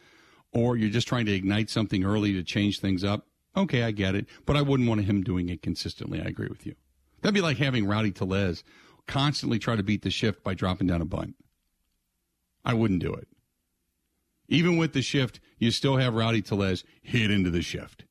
[0.52, 4.14] or you're just trying to ignite something early to change things up, okay, I get
[4.14, 4.26] it.
[4.46, 6.20] But I wouldn't want him doing it consistently.
[6.20, 6.74] I agree with you.
[7.20, 8.64] That'd be like having Rowdy Tellez
[9.06, 11.36] constantly try to beat the shift by dropping down a bunt.
[12.64, 13.28] I wouldn't do it.
[14.48, 18.04] Even with the shift, you still have Rowdy Tellez hit into the shift.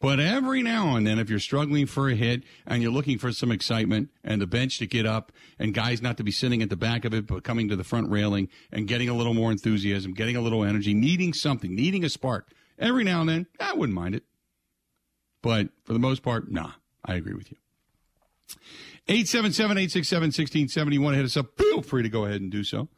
[0.00, 3.32] But every now and then, if you're struggling for a hit and you're looking for
[3.32, 6.70] some excitement and the bench to get up and guys not to be sitting at
[6.70, 9.52] the back of it, but coming to the front railing and getting a little more
[9.52, 13.74] enthusiasm, getting a little energy, needing something, needing a spark, every now and then, I
[13.74, 14.24] wouldn't mind it.
[15.42, 16.72] But for the most part, nah,
[17.04, 17.58] I agree with you.
[19.06, 20.94] 877 867 1670.
[20.94, 21.58] You want to hit us up?
[21.58, 22.88] Feel free to go ahead and do so.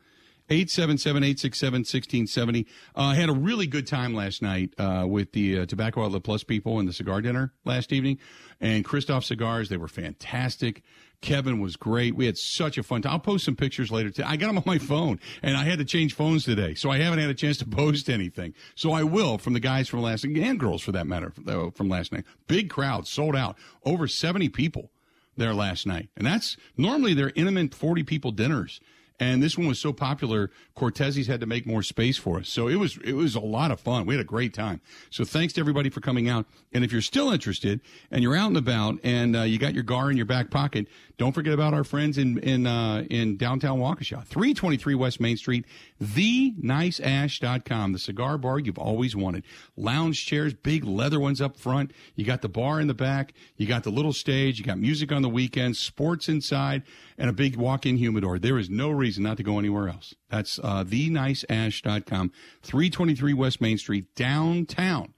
[0.52, 2.66] 877 867 1670.
[2.94, 6.44] I had a really good time last night uh, with the uh, Tobacco Outlet Plus
[6.44, 8.18] people and the cigar dinner last evening.
[8.60, 10.82] And Kristoff Cigars, they were fantastic.
[11.22, 12.14] Kevin was great.
[12.14, 13.12] We had such a fun time.
[13.12, 14.10] I'll post some pictures later.
[14.10, 14.26] Today.
[14.28, 16.98] I got them on my phone, and I had to change phones today, so I
[16.98, 18.54] haven't had a chance to post anything.
[18.74, 21.88] So I will from the guys from last and girls for that matter uh, from
[21.88, 22.24] last night.
[22.46, 24.90] Big crowd, sold out, over 70 people
[25.36, 26.10] there last night.
[26.16, 28.80] And that's normally they're intimate 40 people dinners.
[29.22, 32.48] And this one was so popular, Cortez's had to make more space for us.
[32.48, 34.04] So it was it was a lot of fun.
[34.04, 34.80] We had a great time.
[35.10, 36.44] So thanks to everybody for coming out.
[36.72, 37.80] And if you're still interested
[38.10, 40.88] and you're out and about and uh, you got your gar in your back pocket,
[41.18, 45.66] don't forget about our friends in in uh, in downtown Waukesha, 323 West Main Street,
[46.00, 49.44] the theniceash.com, the cigar bar you've always wanted.
[49.76, 51.92] Lounge chairs, big leather ones up front.
[52.16, 53.34] You got the bar in the back.
[53.56, 54.58] You got the little stage.
[54.58, 56.82] You got music on the weekends, sports inside,
[57.18, 58.40] and a big walk-in humidor.
[58.40, 60.14] There is no reason not to go anywhere else.
[60.28, 65.14] That's uh, theniceash.com, 323 West Main Street, downtown.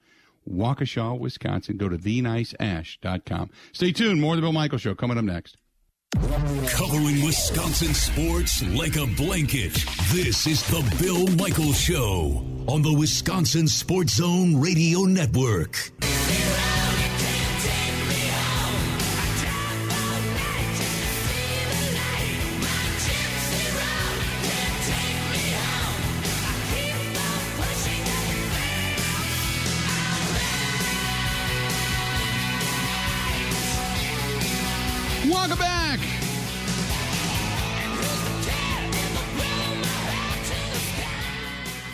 [0.48, 1.76] Waukesha, Wisconsin.
[1.76, 3.50] Go to theniceash.com.
[3.72, 4.20] Stay tuned.
[4.20, 5.56] More of the Bill Michael Show coming up next.
[6.14, 9.72] Covering Wisconsin sports like a blanket.
[10.12, 15.90] This is the Bill Michael Show on the Wisconsin Sports Zone Radio Network.
[35.46, 36.00] Welcome back.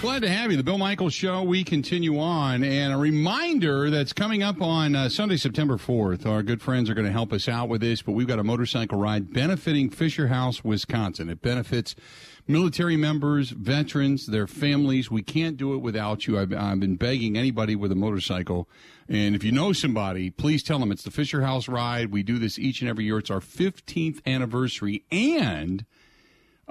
[0.01, 0.57] Glad to have you.
[0.57, 1.43] The Bill Michaels Show.
[1.43, 2.63] We continue on.
[2.63, 6.27] And a reminder that's coming up on uh, Sunday, September 4th.
[6.27, 8.45] Our good friends are going to help us out with this, but we've got a
[8.45, 11.29] motorcycle ride benefiting Fisher House, Wisconsin.
[11.29, 11.97] It benefits
[12.51, 15.11] military members, veterans, their families.
[15.11, 16.39] We can't do it without you.
[16.39, 18.69] I've, I've been begging anybody with a motorcycle.
[19.09, 22.11] And if you know somebody, please tell them it's the Fisher House ride.
[22.11, 23.19] We do this each and every year.
[23.19, 25.05] It's our 15th anniversary.
[25.11, 25.85] And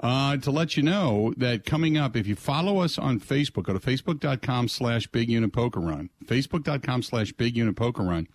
[0.02, 3.72] uh, to let you know that coming up, if you follow us on Facebook, go
[3.72, 6.10] to facebook.com slash big unit poker run.
[6.24, 8.28] Facebook.com slash big unit poker run.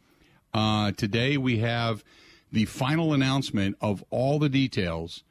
[0.53, 2.03] Uh, today we have
[2.51, 5.23] the final announcement of all the details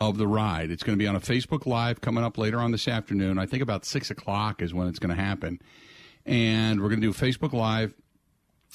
[0.00, 0.70] of the ride.
[0.70, 3.38] It's going to be on a Facebook Live coming up later on this afternoon.
[3.38, 5.60] I think about 6 o'clock is when it's going to happen.
[6.24, 7.94] And we're going to do Facebook Live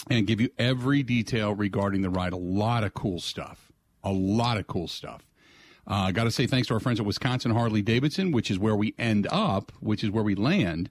[0.09, 2.33] and give you every detail regarding the ride.
[2.33, 3.71] A lot of cool stuff.
[4.03, 5.25] A lot of cool stuff.
[5.87, 8.57] I uh, got to say thanks to our friends at Wisconsin Harley Davidson, which is
[8.57, 10.89] where we end up, which is where we land.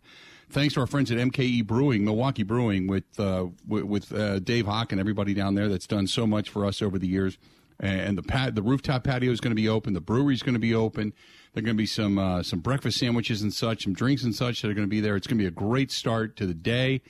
[0.50, 4.66] Thanks to our friends at MKE Brewing, Milwaukee Brewing, with uh, with, with uh, Dave
[4.66, 7.38] Hawk and everybody down there that's done so much for us over the years.
[7.80, 9.94] And the pat, the rooftop patio is going to be open.
[9.94, 11.12] The brewery is going to be open.
[11.52, 14.34] There are going to be some uh, some breakfast sandwiches and such, some drinks and
[14.34, 15.16] such that are going to be there.
[15.16, 17.02] It's going to be a great start to the day.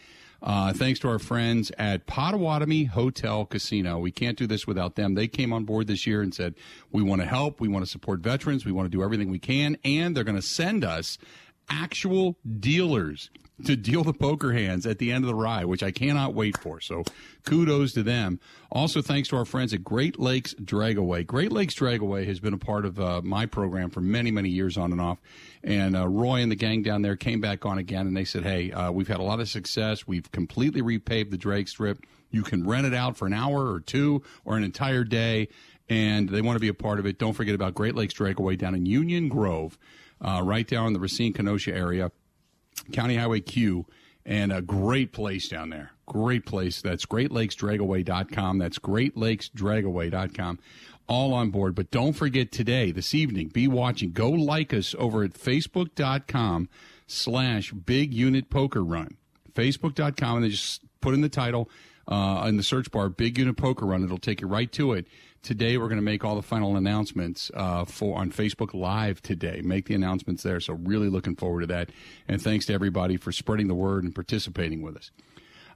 [0.42, 3.98] Uh, thanks to our friends at Potawatomi Hotel Casino.
[3.98, 5.14] We can't do this without them.
[5.14, 6.55] They came on board this year and said,
[6.92, 7.62] we want to help.
[7.62, 8.66] We want to support veterans.
[8.66, 9.79] We want to do everything we can.
[9.85, 11.16] And they're going to send us
[11.68, 13.31] actual dealers
[13.64, 16.59] to deal the poker hands at the end of the ride, which I cannot wait
[16.59, 16.81] for.
[16.81, 17.05] So
[17.44, 18.40] kudos to them.
[18.70, 21.24] Also, thanks to our friends at Great Lakes Dragaway.
[21.24, 24.77] Great Lakes Dragaway has been a part of uh, my program for many, many years
[24.77, 25.18] on and off.
[25.62, 28.42] And uh, Roy and the gang down there came back on again and they said,
[28.42, 30.07] hey, uh, we've had a lot of success.
[30.07, 32.05] We've completely repaved the drag strip.
[32.31, 35.48] You can rent it out for an hour or two or an entire day.
[35.88, 37.18] And they want to be a part of it.
[37.18, 39.79] Don't forget about Great Lakes Dragaway down in Union Grove,
[40.20, 42.11] uh, right down in the Racine Kenosha area.
[42.92, 43.87] County Highway Q,
[44.27, 45.92] and a great place down there.
[46.07, 46.83] Great place.
[46.83, 48.59] That's greatlakesdragaway.com.
[48.59, 50.59] That's greatlakesdragaway.com.
[51.07, 51.74] All on board.
[51.74, 54.12] But don't forget today, this evening, be watching.
[54.12, 56.68] Go like us over at facebook.com
[57.07, 59.16] slash big unit poker run.
[59.55, 61.70] Facebook.com, and then just put in the title
[62.09, 64.05] uh, in the search bar, Big Unit Poker Run.
[64.05, 65.07] It'll take you right to it.
[65.44, 69.61] Today, we're going to make all the final announcements uh, for on Facebook Live today.
[69.62, 70.59] Make the announcements there.
[70.59, 71.90] So, really looking forward to that.
[72.26, 75.11] And thanks to everybody for spreading the word and participating with us.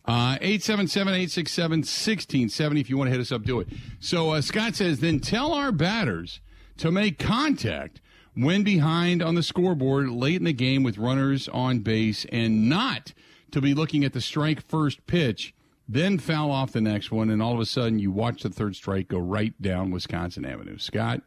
[0.07, 2.81] Uh, 877 867 1670.
[2.81, 3.69] If you want to hit us up, do it.
[4.01, 6.41] So, uh, Scott says, then tell our batters
[6.79, 8.01] to make contact
[8.35, 13.13] when behind on the scoreboard late in the game with runners on base and not
[13.51, 15.53] to be looking at the strike first pitch
[15.89, 18.77] then foul off the next one, and all of a sudden you watch the third
[18.77, 20.77] strike go right down Wisconsin Avenue.
[20.77, 21.23] Scott,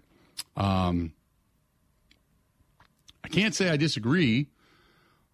[0.56, 1.13] um,
[3.24, 4.47] I can't say I disagree.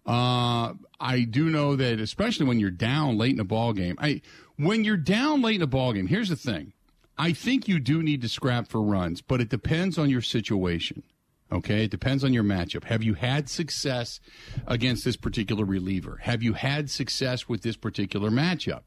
[0.06, 3.96] Uh, I do know that, especially when you're down late in a ball game.
[4.00, 4.22] I
[4.56, 6.08] when you're down late in a ball game.
[6.08, 6.72] Here's the thing:
[7.18, 11.04] I think you do need to scrap for runs, but it depends on your situation.
[11.52, 12.86] Okay, it depends on your matchup.
[12.86, 14.20] Have you had success
[14.66, 16.20] against this particular reliever?
[16.24, 18.82] Have you had success with this particular matchup?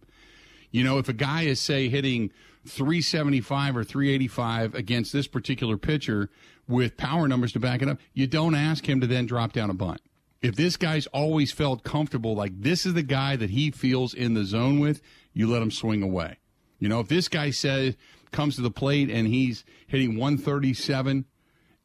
[0.71, 2.31] You know, if a guy is, say, hitting
[2.67, 6.31] 375 or 385 against this particular pitcher
[6.69, 9.71] with power numbers to back it up, you don't ask him to then drop down
[9.71, 10.01] a bunt.
[10.43, 14.35] If this guy's always felt comfortable, like this is the guy that he feels in
[14.35, 15.03] the zone with,
[15.33, 16.39] you let him swing away.
[16.79, 17.97] You know, if this guy says,
[18.31, 21.25] comes to the plate and he's hitting 137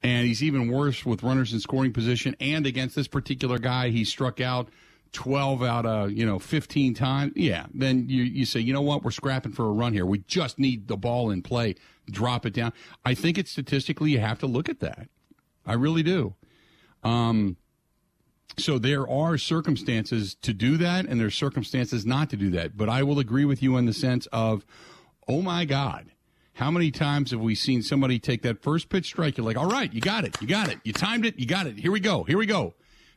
[0.04, 4.06] and he's even worse with runners in scoring position and against this particular guy, he
[4.06, 4.70] struck out
[5.16, 9.04] 12 out of, you know, 15 times, yeah, then you, you say, you know what,
[9.04, 10.06] we're scrapping for a run here.
[10.06, 11.76] We just need the ball in play,
[12.12, 12.74] drop it down.
[13.04, 15.08] I think it's statistically, you have to look at that.
[15.66, 16.36] I really do.
[17.04, 17.56] Um,
[18.58, 22.78] so there are circumstances to do that, and there's circumstances not to do that.
[22.78, 24.66] But I will agree with you in the sense of,
[25.28, 26.12] oh my God,
[26.54, 29.38] how many times have we seen somebody take that first pitch strike?
[29.38, 31.68] You're like, all right, you got it, you got it, you timed it, you got
[31.68, 31.78] it.
[31.78, 32.74] Here we go, here we go.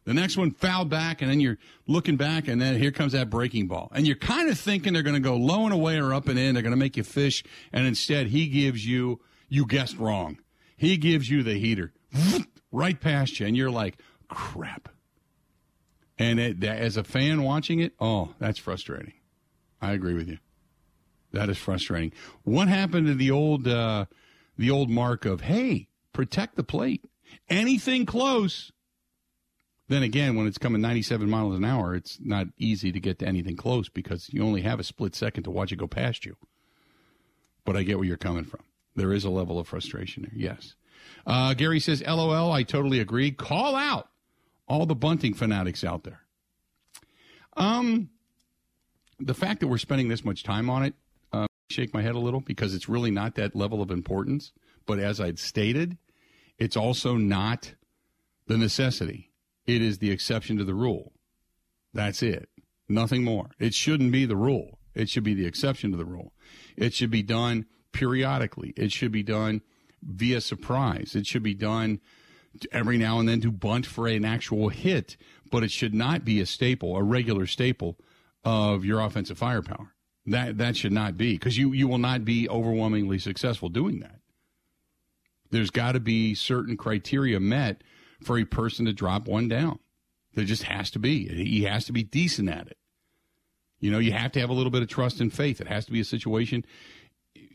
[0.09, 3.29] The next one fouled back, and then you're looking back, and then here comes that
[3.29, 3.93] breaking ball.
[3.95, 6.39] And you're kind of thinking they're going to go low and away or up and
[6.39, 6.55] in.
[6.55, 7.45] They're going to make you fish.
[7.75, 10.39] And instead, he gives you, you guessed wrong.
[10.79, 11.93] He gives you the heater
[12.73, 14.89] right past you, and you're like, crap.
[16.19, 19.13] And it, as a fan watching it, oh, that's frustrating.
[19.83, 20.39] I agree with you.
[21.33, 22.13] That is frustrating.
[22.45, 24.07] What happened to the old, uh,
[24.57, 27.05] the old mark of, hey, protect the plate.
[27.51, 28.73] Anything close,
[29.89, 33.27] then again, when it's coming 97 miles an hour, it's not easy to get to
[33.27, 36.37] anything close because you only have a split second to watch it go past you.
[37.65, 38.61] But I get where you're coming from.
[38.97, 40.75] There is a level of frustration there, yes.
[41.27, 43.31] Uh, Gary says, LOL, I totally agree.
[43.31, 44.09] Call out
[44.67, 46.21] all the bunting fanatics out there.
[47.57, 48.11] Um,
[49.19, 50.95] the fact that we're spending this much time on it,
[51.33, 54.53] uh, shake my head a little because it's really not that level of importance.
[54.87, 55.97] But as I'd stated,
[56.59, 57.75] it's also not
[58.47, 59.28] the necessity.
[59.69, 61.13] It is the exception to the rule.
[61.93, 62.49] That's it.
[62.89, 63.51] Nothing more.
[63.59, 64.79] It shouldn't be the rule.
[64.95, 66.33] It should be the exception to the rule.
[66.75, 68.73] It should be done periodically.
[68.79, 69.61] It should be done
[70.03, 71.15] via surprise.
[71.15, 72.01] It should be done
[72.73, 75.19] every now and then to bunt for an actual hit,
[75.51, 77.99] but it should not be a staple, a regular staple
[78.45, 79.95] of your offensive firepower.
[80.25, 84.21] That that should not be because you you will not be overwhelmingly successful doing that.
[85.51, 87.83] There's got to be certain criteria met
[88.23, 89.79] for a person to drop one down.
[90.35, 91.29] There just has to be.
[91.29, 92.77] He has to be decent at it.
[93.81, 95.61] You know, you have to have a little bit of trust and faith.
[95.61, 96.65] It has to be a situation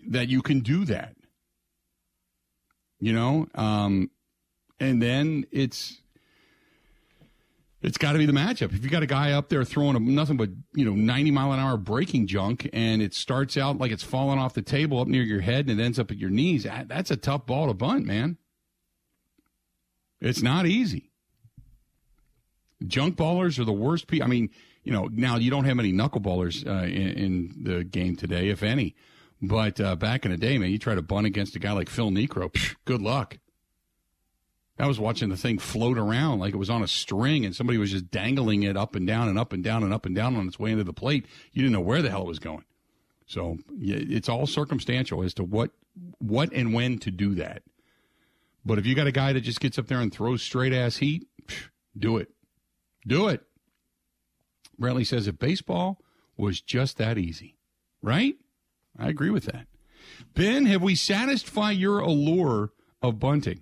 [0.08, 1.16] that you can do that.
[3.00, 4.10] You know, um,
[4.80, 6.02] and then it's
[7.82, 8.74] it's got to be the matchup.
[8.74, 11.52] If you got a guy up there throwing a, nothing but you know ninety mile
[11.52, 15.10] an hour breaking junk, and it starts out like it's falling off the table up
[15.10, 17.74] near your head and it ends up at your knees, that's a tough ball to
[17.74, 18.38] bunt, man.
[20.24, 21.12] It's not easy.
[22.88, 24.26] Junk ballers are the worst people.
[24.26, 24.50] I mean,
[24.84, 28.64] you know, now you don't have any knuckleballers uh, in, in, the game today, if
[28.64, 28.96] any.
[29.42, 31.90] But uh, back in the day, man, you try to bunt against a guy like
[31.90, 33.38] Phil Niekro, psh, good luck.
[34.80, 37.78] I was watching the thing float around like it was on a string and somebody
[37.78, 40.36] was just dangling it up and down and up and down and up and down
[40.36, 41.26] on its way into the plate.
[41.52, 42.66] You didn't know where the hell it was going.
[43.26, 45.72] So it's all circumstantial as to what
[46.18, 47.62] what and when to do that.
[48.66, 50.98] But if you got a guy that just gets up there and throws straight ass
[50.98, 51.28] heat,
[51.98, 52.30] do it.
[53.06, 53.44] Do it.
[54.80, 56.00] Brantley says if baseball
[56.38, 57.58] was just that easy,
[58.02, 58.36] right?
[58.98, 59.68] I agree with that.
[60.34, 63.62] Ben, have we satisfied your allure of bunting?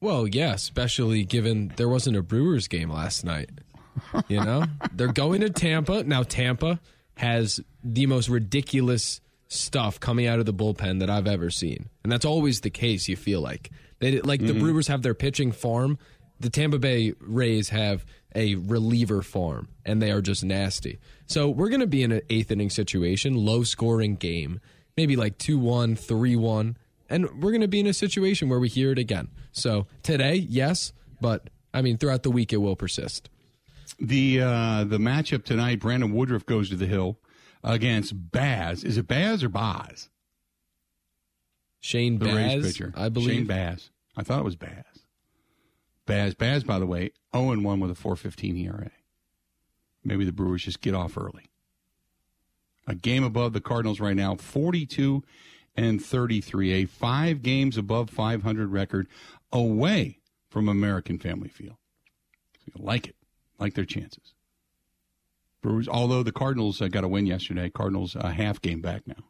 [0.00, 3.50] Well, yeah, especially given there wasn't a Brewers game last night.
[4.28, 6.04] You know, they're going to Tampa.
[6.04, 6.80] Now, Tampa
[7.16, 11.88] has the most ridiculous stuff coming out of the bullpen that I've ever seen.
[12.02, 13.70] And that's always the case, you feel like.
[13.98, 14.54] They like mm-hmm.
[14.54, 15.98] the Brewers have their pitching farm,
[16.40, 20.98] the Tampa Bay Rays have a reliever farm and they are just nasty.
[21.26, 24.60] So, we're going to be in an 8th inning situation, low scoring game,
[24.96, 26.76] maybe like 2-1, 3-1,
[27.08, 29.28] and we're going to be in a situation where we hear it again.
[29.52, 33.30] So, today, yes, but I mean throughout the week it will persist.
[33.98, 37.18] The uh, the matchup tonight, Brandon Woodruff goes to the hill
[37.62, 38.84] against Baz.
[38.84, 40.08] Is it Baz or Boz?
[41.80, 42.92] Shane the Baz, pitcher.
[42.96, 43.30] I believe.
[43.30, 43.90] Shane Baz.
[44.16, 44.84] I thought it was Baz.
[46.06, 46.34] Baz.
[46.34, 48.90] Baz, by the way, 0 1 with a 4.15 ERA.
[50.04, 51.50] Maybe the Brewers just get off early.
[52.86, 55.24] A game above the Cardinals right now, 42
[55.76, 59.08] and 33, a five games above 500 record
[59.52, 61.76] away from American Family Field.
[62.58, 63.16] So you like it,
[63.58, 64.32] like their chances.
[65.62, 69.24] Brewers, although the Cardinals uh, got a win yesterday, Cardinals a half game back now.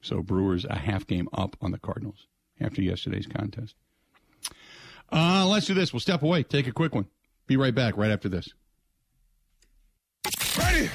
[0.00, 2.26] So Brewers a half game up on the Cardinals
[2.60, 3.74] after yesterday's contest.
[5.10, 5.92] Uh, let's do this.
[5.92, 7.06] We'll step away, take a quick one.
[7.46, 8.48] Be right back right after this.
[10.58, 10.90] Ready?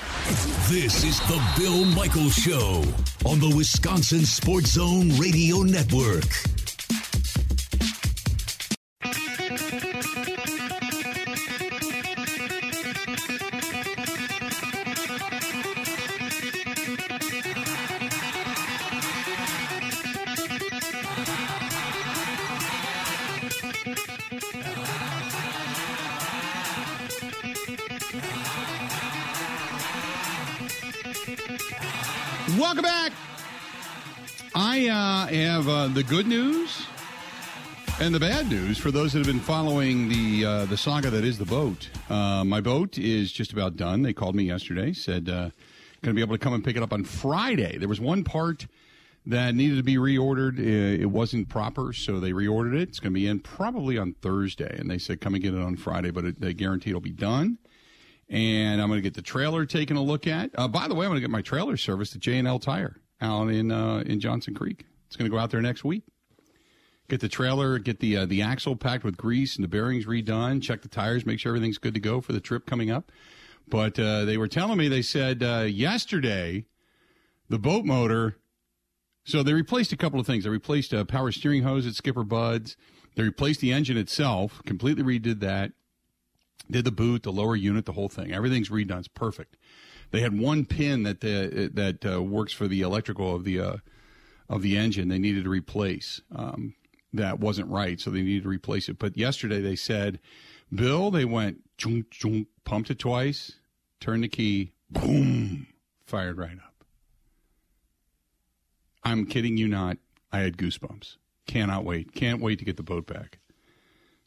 [0.70, 2.84] This is the Bill Michaels Show
[3.26, 6.26] on the Wisconsin Sports Zone Radio Network.
[35.98, 36.86] The good news
[38.00, 41.24] and the bad news for those that have been following the uh, the saga that
[41.24, 41.90] is the boat.
[42.08, 44.04] Uh, my boat is just about done.
[44.04, 45.50] They called me yesterday, said uh,
[46.04, 47.80] going to be able to come and pick it up on Friday.
[47.80, 48.68] There was one part
[49.26, 50.60] that needed to be reordered.
[50.60, 52.90] Uh, it wasn't proper, so they reordered it.
[52.90, 55.62] It's going to be in probably on Thursday, and they said come and get it
[55.62, 57.58] on Friday, but it, they guarantee it'll be done
[58.30, 60.52] and I'm going to get the trailer taken a look at.
[60.54, 62.60] Uh, by the way, I'm going to get my trailer serviced at J and L
[62.60, 64.86] Tire out in uh, in Johnson Creek.
[65.08, 66.04] It's going to go out there next week.
[67.10, 70.62] Get the trailer, get the uh, the axle packed with grease and the bearings redone.
[70.62, 73.12] Check the tires, make sure everything's good to go for the trip coming up.
[73.70, 76.66] But uh, they were telling me they said uh, yesterday
[77.50, 78.38] the boat motor.
[79.24, 80.46] So they replaced a couple of things.
[80.46, 82.78] They replaced a power steering hose at Skipper Buds.
[83.16, 85.74] They replaced the engine itself, completely redid that
[86.70, 88.32] did the boot, the lower unit, the whole thing.
[88.32, 89.00] Everything's redone.
[89.00, 89.58] It's perfect.
[90.12, 93.78] They had one pin that the, that uh, works for the electrical of the uh,
[94.50, 95.10] of the engine.
[95.10, 96.22] They needed to replace.
[96.36, 96.76] Um,
[97.14, 99.00] that wasn't right, so they needed to replace it.
[99.00, 100.20] But yesterday they said,
[100.74, 103.54] Bill, they went chunk, chunk, pumped it twice,
[104.00, 105.68] turned the key, boom,
[106.06, 106.86] fired right up.
[109.04, 109.98] I'm kidding you not.
[110.32, 111.16] I had goosebumps.
[111.46, 112.14] Cannot wait.
[112.14, 113.40] Can't wait to get the boat back.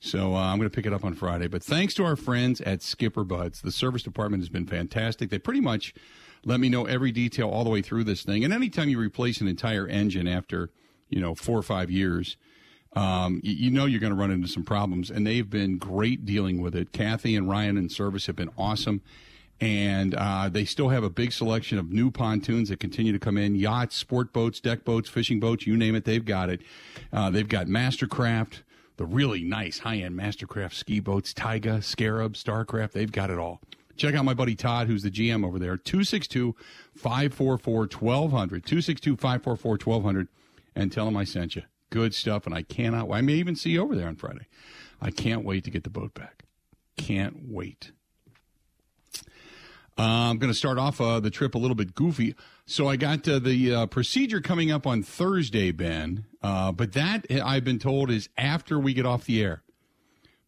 [0.00, 1.46] So uh, I'm going to pick it up on Friday.
[1.46, 5.28] But thanks to our friends at Skipper Buds, the service department has been fantastic.
[5.28, 5.92] They pretty much
[6.44, 8.44] let me know every detail all the way through this thing.
[8.44, 10.70] And anytime you replace an entire engine after,
[11.08, 12.36] you know, four or five years,
[12.94, 15.10] um, you, you, know you're going to run into some problems.
[15.10, 16.92] And they've been great dealing with it.
[16.92, 19.02] Kathy and Ryan in service have been awesome.
[19.60, 23.36] And uh, they still have a big selection of new pontoons that continue to come
[23.36, 26.62] in yachts, sport boats, deck boats, fishing boats, you name it, they've got it.
[27.12, 28.62] Uh, they've got Mastercraft
[29.00, 32.92] the really nice high end Mastercraft ski boats, Taiga, Scarab, Starcraft.
[32.92, 33.62] They've got it all.
[34.00, 35.76] Check out my buddy Todd, who's the GM over there.
[35.76, 36.56] 262
[36.96, 38.64] 544 1200.
[38.64, 40.28] 262 544 1200.
[40.74, 41.64] And tell him I sent you.
[41.90, 42.46] Good stuff.
[42.46, 44.46] And I cannot, I may even see you over there on Friday.
[45.02, 46.44] I can't wait to get the boat back.
[46.96, 47.92] Can't wait.
[49.98, 52.34] Uh, I'm going to start off uh, the trip a little bit goofy.
[52.64, 56.24] So I got uh, the uh, procedure coming up on Thursday, Ben.
[56.42, 59.62] Uh, but that I've been told is after we get off the air,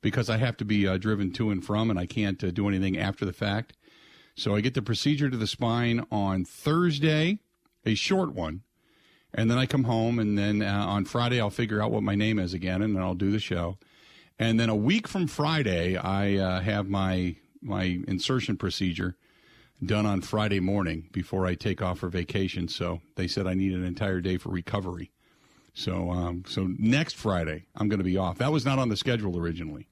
[0.03, 2.99] because I have to be uh, driven to and from, and I can't do anything
[2.99, 3.73] after the fact.
[4.35, 7.39] So I get the procedure to the spine on Thursday,
[7.87, 8.63] a short one,
[9.33, 12.15] and then I come home, and then uh, on Friday I'll figure out what my
[12.15, 13.79] name is again, and then I'll do the show.
[14.39, 19.17] And then a week from Friday, I uh, have my my insertion procedure
[19.85, 22.67] done on Friday morning before I take off for vacation.
[22.69, 25.13] So they said I need an entire day for recovery.
[25.75, 28.39] So um, so next Friday I'm going to be off.
[28.39, 29.87] That was not on the schedule originally.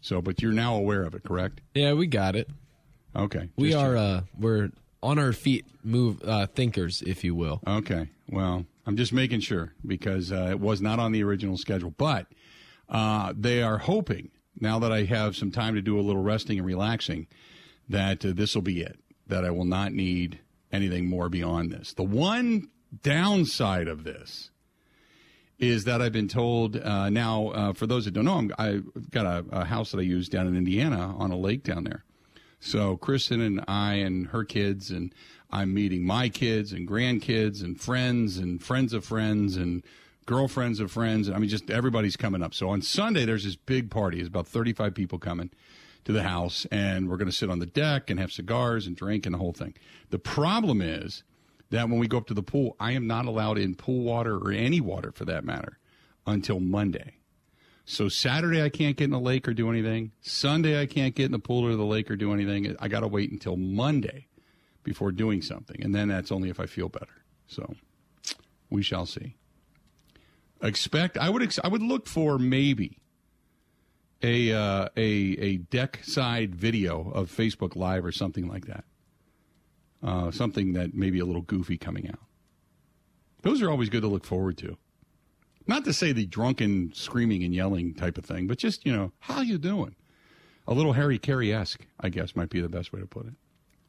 [0.00, 1.60] So, but you're now aware of it, correct?
[1.74, 2.48] Yeah, we got it.
[3.14, 4.70] Okay, We are uh we're
[5.02, 7.60] on our feet, move uh thinkers, if you will.
[7.66, 8.08] Okay.
[8.28, 11.94] Well, I'm just making sure because uh, it was not on the original schedule.
[11.96, 12.26] But
[12.88, 14.30] uh, they are hoping,
[14.60, 17.26] now that I have some time to do a little resting and relaxing,
[17.88, 20.40] that uh, this will be it, that I will not need
[20.72, 21.92] anything more beyond this.
[21.94, 22.68] The one
[23.02, 24.50] downside of this
[25.58, 29.10] is that I've been told uh, now, uh, for those that don't know, I'm, I've
[29.10, 32.04] got a, a house that I use down in Indiana on a lake down there.
[32.60, 35.14] So Kristen and I and her kids and
[35.50, 39.82] I'm meeting my kids and grandkids and friends and friends of friends and
[40.26, 41.30] girlfriends of friends.
[41.30, 42.52] I mean, just everybody's coming up.
[42.52, 44.18] So on Sunday, there's this big party.
[44.18, 45.50] There's about 35 people coming
[46.04, 48.96] to the house, and we're going to sit on the deck and have cigars and
[48.96, 49.74] drink and the whole thing.
[50.10, 51.22] The problem is
[51.70, 54.36] that when we go up to the pool, I am not allowed in pool water
[54.36, 55.78] or any water for that matter
[56.26, 57.14] until Monday.
[57.84, 60.12] So Saturday I can't get in the lake or do anything.
[60.20, 62.76] Sunday I can't get in the pool or the lake or do anything.
[62.80, 64.26] I got to wait until Monday
[64.82, 67.22] before doing something, and then that's only if I feel better.
[67.46, 67.74] So
[68.70, 69.36] we shall see.
[70.62, 72.98] Expect I would ex- I would look for maybe
[74.22, 78.84] a uh, a a deck side video of Facebook Live or something like that.
[80.02, 82.20] Uh, something that may be a little goofy coming out.
[83.42, 84.76] Those are always good to look forward to.
[85.66, 89.12] Not to say the drunken screaming and yelling type of thing, but just, you know,
[89.20, 89.96] how you doing?
[90.68, 93.34] A little Harry Caray esque, I guess, might be the best way to put it.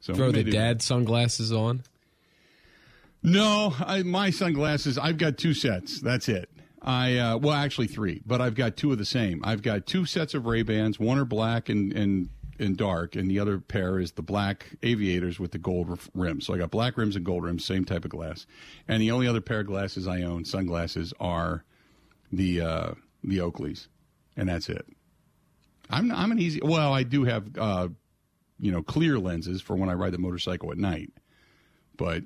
[0.00, 1.82] So Throw the dad sunglasses on.
[3.22, 4.96] No, I, my sunglasses.
[4.96, 6.00] I've got two sets.
[6.00, 6.48] That's it.
[6.80, 9.40] I uh, well, actually three, but I've got two of the same.
[9.44, 11.00] I've got two sets of Ray Bans.
[11.00, 12.28] One are black and and
[12.58, 16.46] and dark, and the other pair is the black aviators with the gold rims.
[16.46, 18.46] So I got black rims and gold rims, same type of glass.
[18.86, 21.64] And the only other pair of glasses I own, sunglasses, are
[22.32, 22.90] the uh,
[23.22, 23.88] the Oakleys,
[24.36, 24.86] and that's it.
[25.90, 26.60] I'm I'm an easy.
[26.62, 27.88] Well, I do have uh,
[28.58, 31.10] you know clear lenses for when I ride the motorcycle at night,
[31.96, 32.24] but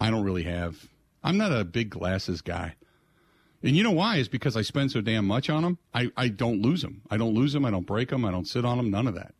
[0.00, 0.88] I don't really have.
[1.24, 2.74] I'm not a big glasses guy.
[3.62, 4.16] And you know why?
[4.16, 5.78] Is because I spend so damn much on them.
[5.94, 7.02] I, I don't lose them.
[7.10, 7.64] I don't lose them.
[7.64, 8.24] I don't break them.
[8.24, 8.90] I don't sit on them.
[8.90, 9.34] None of that.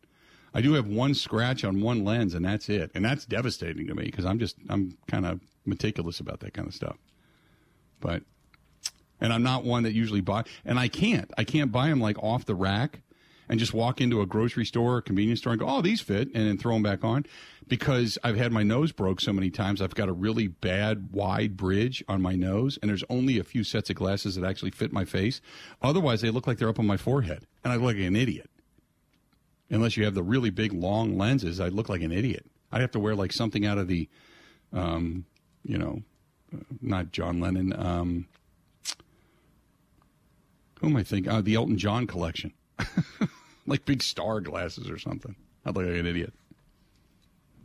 [0.53, 2.91] I do have one scratch on one lens, and that's it.
[2.93, 6.67] And that's devastating to me because I'm just I'm kind of meticulous about that kind
[6.67, 6.97] of stuff.
[7.99, 8.23] But
[9.19, 10.43] and I'm not one that usually buy.
[10.65, 11.31] And I can't.
[11.37, 13.01] I can't buy them like off the rack
[13.49, 16.29] and just walk into a grocery store or convenience store and go, "Oh, these fit,"
[16.33, 17.25] and then throw them back on.
[17.67, 21.55] Because I've had my nose broke so many times, I've got a really bad wide
[21.55, 24.91] bridge on my nose, and there's only a few sets of glasses that actually fit
[24.91, 25.39] my face.
[25.81, 28.49] Otherwise, they look like they're up on my forehead, and I look like an idiot.
[29.69, 32.45] Unless you have the really big long lenses, I look like an idiot.
[32.71, 34.09] I'd have to wear like something out of the,
[34.71, 35.25] um,
[35.63, 36.01] you know,
[36.53, 37.73] uh, not John Lennon.
[37.77, 38.27] Um,
[40.79, 41.31] who am I thinking?
[41.31, 42.53] Uh, the Elton John collection,
[43.67, 45.35] like big star glasses or something.
[45.65, 46.33] I'd look like an idiot.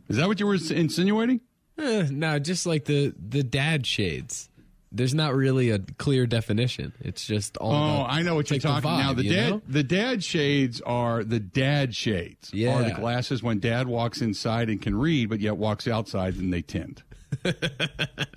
[0.07, 1.41] Is that what you were insinuating?
[1.77, 4.48] Eh, no, just like the the dad shades.
[4.91, 6.93] There's not really a clear definition.
[6.99, 7.71] It's just all.
[7.73, 7.75] Oh,
[8.05, 8.89] about, I know what you're like the talking.
[8.99, 9.61] now the dad, know?
[9.67, 12.49] the dad shades are the dad shades.
[12.51, 12.59] are the
[12.89, 12.99] Yeah.
[12.99, 17.03] glasses when dad walks inside and can read, but yet walks outside and they tint.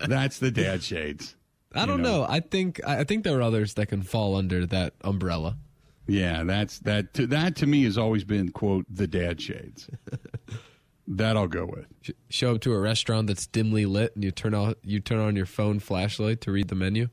[0.07, 1.35] That's the dad shades.
[1.73, 2.19] I don't know.
[2.19, 2.25] know.
[2.29, 5.57] I think I think there are others that can fall under that umbrella.
[6.05, 7.13] Yeah, that's that.
[7.15, 9.89] To, that to me has always been quote the dad shades.
[11.07, 11.85] that I'll go with.
[12.01, 15.19] Sh- Show up to a restaurant that's dimly lit, and you turn on you turn
[15.19, 17.09] on your phone flashlight to read the menu.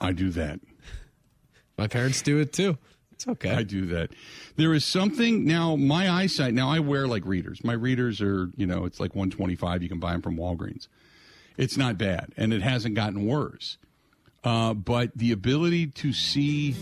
[0.00, 0.60] I do that.
[1.78, 2.78] My parents do it too.
[3.12, 3.50] It's okay.
[3.50, 4.10] I do that.
[4.56, 5.74] There is something now.
[5.74, 6.70] My eyesight now.
[6.70, 7.64] I wear like readers.
[7.64, 9.82] My readers are you know it's like one twenty five.
[9.82, 10.88] You can buy them from Walgreens.
[11.56, 13.78] It's not bad, and it hasn't gotten worse.
[14.46, 16.76] Uh, but the ability to see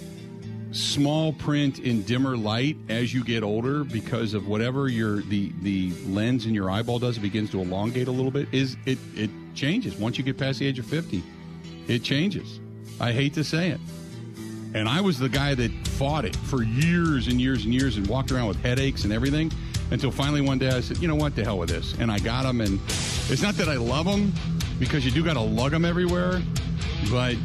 [0.70, 5.90] small print in dimmer light as you get older because of whatever your the the
[6.08, 9.30] lens in your eyeball does it begins to elongate a little bit is it it
[9.54, 9.96] changes.
[9.96, 11.22] Once you get past the age of 50
[11.88, 12.60] it changes.
[13.00, 13.80] I hate to say it.
[14.74, 18.06] And i was the guy that fought it for years and years and years and
[18.08, 19.50] walked around with headaches and everything
[19.90, 21.34] until finally one day i said you know what?
[21.34, 21.94] The hell with this.
[21.98, 22.78] And i got them and
[23.30, 24.34] it's not that i love them
[24.78, 26.42] because you do got to lug them everywhere
[27.10, 27.36] but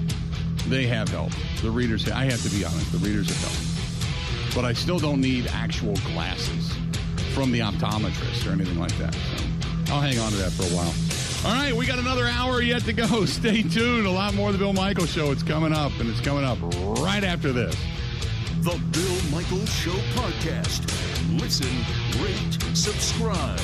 [0.68, 4.56] they have helped The readers, I have to be honest, the readers have helped.
[4.56, 6.74] But I still don't need actual glasses
[7.34, 9.14] from the optometrist or anything like that.
[9.14, 10.94] So I'll hang on to that for a while.
[11.46, 13.26] All right, we got another hour yet to go.
[13.26, 14.06] Stay tuned.
[14.06, 15.32] A lot more of the Bill Michael Show.
[15.32, 16.58] It's coming up, and it's coming up
[17.02, 17.76] right after this.
[18.62, 20.86] The Bill Michael Show Podcast.
[21.40, 21.70] Listen,
[22.22, 23.60] rate, subscribe.